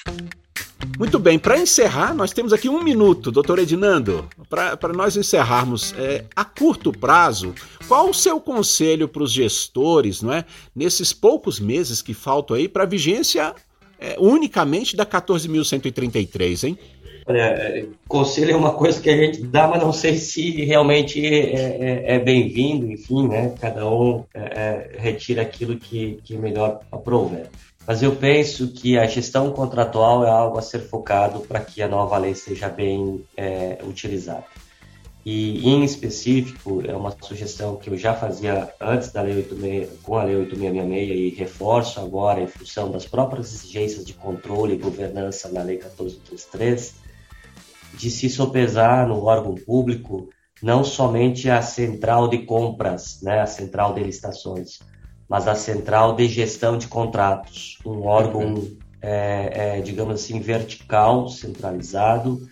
Muito 0.99 1.19
bem, 1.19 1.39
para 1.39 1.59
encerrar, 1.59 2.15
nós 2.15 2.33
temos 2.33 2.53
aqui 2.53 2.69
um 2.69 2.83
minuto, 2.83 3.31
doutor 3.31 3.59
Edinando, 3.59 4.29
para 4.49 4.93
nós 4.95 5.17
encerrarmos. 5.17 5.95
É, 5.99 6.25
a 6.35 6.45
curto 6.45 6.93
prazo, 6.93 7.55
qual 7.87 8.09
o 8.09 8.15
seu 8.15 8.41
conselho 8.41 9.09
para 9.09 9.23
os 9.23 9.33
gestores, 9.33 10.23
não 10.23 10.33
é? 10.33 10.45
Nesses 10.75 11.13
poucos 11.13 11.61
meses 11.61 12.01
que 12.01 12.15
faltam 12.15 12.57
aí 12.57 12.69
para 12.69 12.85
a 12.85 12.87
vigência 12.87 13.55
é, 13.99 14.17
unicamente 14.19 14.97
da 14.97 15.05
14.133, 15.05 16.69
hein? 16.69 16.79
Olha, 17.29 17.41
é, 17.41 17.87
conselho 18.07 18.53
é 18.53 18.57
uma 18.57 18.73
coisa 18.73 19.01
que 19.01 19.11
a 19.11 19.17
gente 19.17 19.43
dá, 19.43 19.67
mas 19.67 19.83
não 19.83 19.93
sei 19.93 20.17
se 20.17 20.65
realmente 20.65 21.27
é, 21.27 22.05
é, 22.07 22.15
é 22.15 22.19
bem-vindo, 22.21 22.91
enfim, 22.91 23.27
né? 23.27 23.53
Cada 23.61 23.89
um 23.91 24.25
é, 24.33 24.41
é, 24.41 24.91
retira 24.97 25.43
aquilo 25.43 25.77
que, 25.77 26.21
que 26.23 26.37
melhor 26.37 26.81
aprouver. 26.93 27.49
Mas 27.87 28.03
eu 28.03 28.17
penso 28.17 28.73
que 28.73 28.99
a 28.99 29.07
gestão 29.07 29.53
contratual 29.53 30.25
é 30.25 30.31
algo 30.31 30.59
a 30.59 30.63
ser 30.63 30.81
focado 30.81 31.41
para 31.41 31.61
que 31.61 31.81
a 31.81 31.89
nova 31.89 32.19
lei 32.19 32.35
seja 32.35 32.69
bem 32.69 33.25
é, 33.37 33.79
utilizada. 33.85 34.45
E, 35.25 35.69
em 35.69 35.83
específico, 35.83 36.83
é 36.87 36.95
uma 36.95 37.13
sugestão 37.21 37.75
que 37.75 37.91
eu 37.91 37.99
já 37.99 38.15
fazia 38.15 38.73
antes 38.81 39.11
da 39.11 39.23
Lei 39.23 39.39
86, 39.39 40.01
com 40.01 40.17
a 40.17 40.23
Lei 40.23 40.37
8666 40.37 41.35
e 41.35 41.37
reforço 41.37 41.99
agora 41.99 42.41
em 42.41 42.47
função 42.47 42.93
das 42.93 43.07
próprias 43.07 43.53
exigências 43.53 44.05
de 44.05 44.15
controle 44.15 44.75
e 44.75 44.79
governança 44.79 45.49
na 45.49 45.65
Lei 45.65 45.79
1433, 45.79 46.95
de 47.95 48.09
se 48.09 48.31
sopesar 48.31 49.09
no 49.09 49.25
órgão 49.25 49.57
público 49.57 50.29
não 50.63 50.85
somente 50.85 51.51
a 51.51 51.61
central 51.61 52.29
de 52.29 52.39
compras, 52.47 53.21
né, 53.21 53.41
a 53.41 53.47
central 53.47 53.95
de 53.95 54.05
licitações, 54.05 54.79
mas 55.29 55.49
a 55.49 55.55
Central 55.55 56.15
de 56.15 56.29
Gestão 56.29 56.79
de 56.79 56.87
Contratos, 56.87 57.79
um 57.85 58.03
órgão, 58.03 58.55
uhum. 58.55 58.77
é, 59.03 59.79
é, 59.79 59.81
digamos 59.81 60.15
assim, 60.15 60.41
vertical, 60.41 61.29
centralizado, 61.29 62.49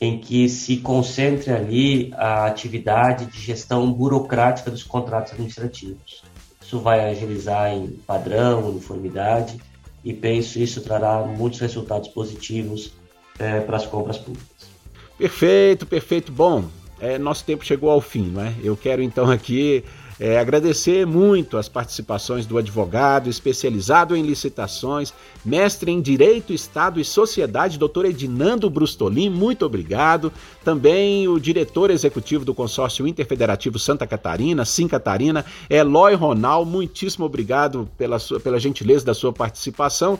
em 0.00 0.18
que 0.18 0.48
se 0.48 0.78
concentre 0.78 1.52
ali 1.52 2.12
a 2.14 2.46
atividade 2.46 3.26
de 3.26 3.40
gestão 3.40 3.90
burocrática 3.92 4.70
dos 4.70 4.82
contratos 4.82 5.32
administrativos. 5.32 6.22
Isso 6.60 6.80
vai 6.80 7.08
agilizar 7.08 7.72
em 7.72 7.88
padrão, 8.06 8.68
uniformidade, 8.68 9.60
e 10.04 10.12
penso 10.12 10.58
isso 10.58 10.80
trará 10.80 11.22
muitos 11.22 11.60
resultados 11.60 12.08
positivos 12.08 12.92
é, 13.38 13.60
para 13.60 13.76
as 13.76 13.86
compras 13.86 14.18
públicas. 14.18 14.68
Perfeito, 15.16 15.86
perfeito. 15.86 16.32
Bom, 16.32 16.64
é, 17.00 17.18
nosso 17.18 17.44
tempo 17.44 17.64
chegou 17.64 17.90
ao 17.90 18.00
fim, 18.00 18.28
não 18.28 18.42
é? 18.42 18.54
Eu 18.62 18.76
quero 18.76 19.02
então 19.02 19.30
aqui 19.30 19.84
é, 20.18 20.38
agradecer 20.38 21.06
muito 21.06 21.58
as 21.58 21.68
participações 21.68 22.46
do 22.46 22.56
advogado 22.56 23.28
especializado 23.28 24.16
em 24.16 24.22
licitações, 24.22 25.12
mestre 25.44 25.90
em 25.90 26.00
Direito, 26.00 26.54
Estado 26.54 26.98
e 26.98 27.04
Sociedade, 27.04 27.78
doutor 27.78 28.06
Edinando 28.06 28.70
Brustolin, 28.70 29.28
muito 29.28 29.66
obrigado. 29.66 30.32
Também 30.64 31.28
o 31.28 31.38
diretor 31.38 31.90
executivo 31.90 32.44
do 32.44 32.54
consórcio 32.54 33.06
interfederativo 33.06 33.78
Santa 33.78 34.06
Catarina, 34.06 34.64
Sim 34.64 34.88
Catarina, 34.88 35.44
Eloy 35.68 36.14
Ronal, 36.14 36.64
muitíssimo 36.64 37.26
obrigado 37.26 37.88
pela, 37.98 38.18
sua, 38.18 38.40
pela 38.40 38.58
gentileza 38.58 39.04
da 39.04 39.14
sua 39.14 39.32
participação. 39.32 40.18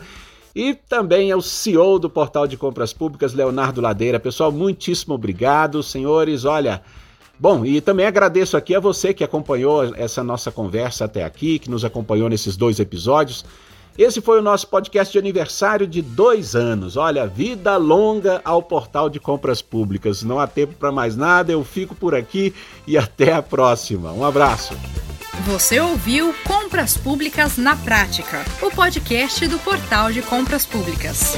E 0.54 0.74
também 0.74 1.30
é 1.30 1.36
o 1.36 1.42
CEO 1.42 1.98
do 1.98 2.08
Portal 2.08 2.46
de 2.46 2.56
Compras 2.56 2.90
Públicas, 2.90 3.34
Leonardo 3.34 3.80
Ladeira. 3.82 4.18
Pessoal, 4.18 4.50
muitíssimo 4.50 5.14
obrigado. 5.14 5.82
Senhores, 5.82 6.46
olha, 6.46 6.82
Bom, 7.38 7.64
e 7.64 7.80
também 7.80 8.06
agradeço 8.06 8.56
aqui 8.56 8.74
a 8.74 8.80
você 8.80 9.12
que 9.12 9.22
acompanhou 9.22 9.94
essa 9.94 10.24
nossa 10.24 10.50
conversa 10.50 11.04
até 11.04 11.22
aqui, 11.24 11.58
que 11.58 11.70
nos 11.70 11.84
acompanhou 11.84 12.28
nesses 12.28 12.56
dois 12.56 12.80
episódios. 12.80 13.44
Esse 13.98 14.20
foi 14.20 14.38
o 14.38 14.42
nosso 14.42 14.68
podcast 14.68 15.10
de 15.10 15.18
aniversário 15.18 15.86
de 15.86 16.02
dois 16.02 16.54
anos. 16.54 16.96
Olha, 16.96 17.26
vida 17.26 17.76
longa 17.78 18.42
ao 18.44 18.62
portal 18.62 19.08
de 19.08 19.18
compras 19.18 19.62
públicas. 19.62 20.22
Não 20.22 20.38
há 20.38 20.46
tempo 20.46 20.74
para 20.74 20.92
mais 20.92 21.16
nada, 21.16 21.52
eu 21.52 21.64
fico 21.64 21.94
por 21.94 22.14
aqui 22.14 22.54
e 22.86 22.98
até 22.98 23.32
a 23.32 23.42
próxima. 23.42 24.12
Um 24.12 24.24
abraço. 24.24 24.74
Você 25.46 25.78
ouviu 25.78 26.34
Compras 26.44 26.96
Públicas 26.96 27.56
na 27.56 27.76
Prática, 27.76 28.44
o 28.62 28.70
podcast 28.70 29.46
do 29.46 29.58
portal 29.58 30.10
de 30.10 30.20
compras 30.22 30.66
públicas. 30.66 31.36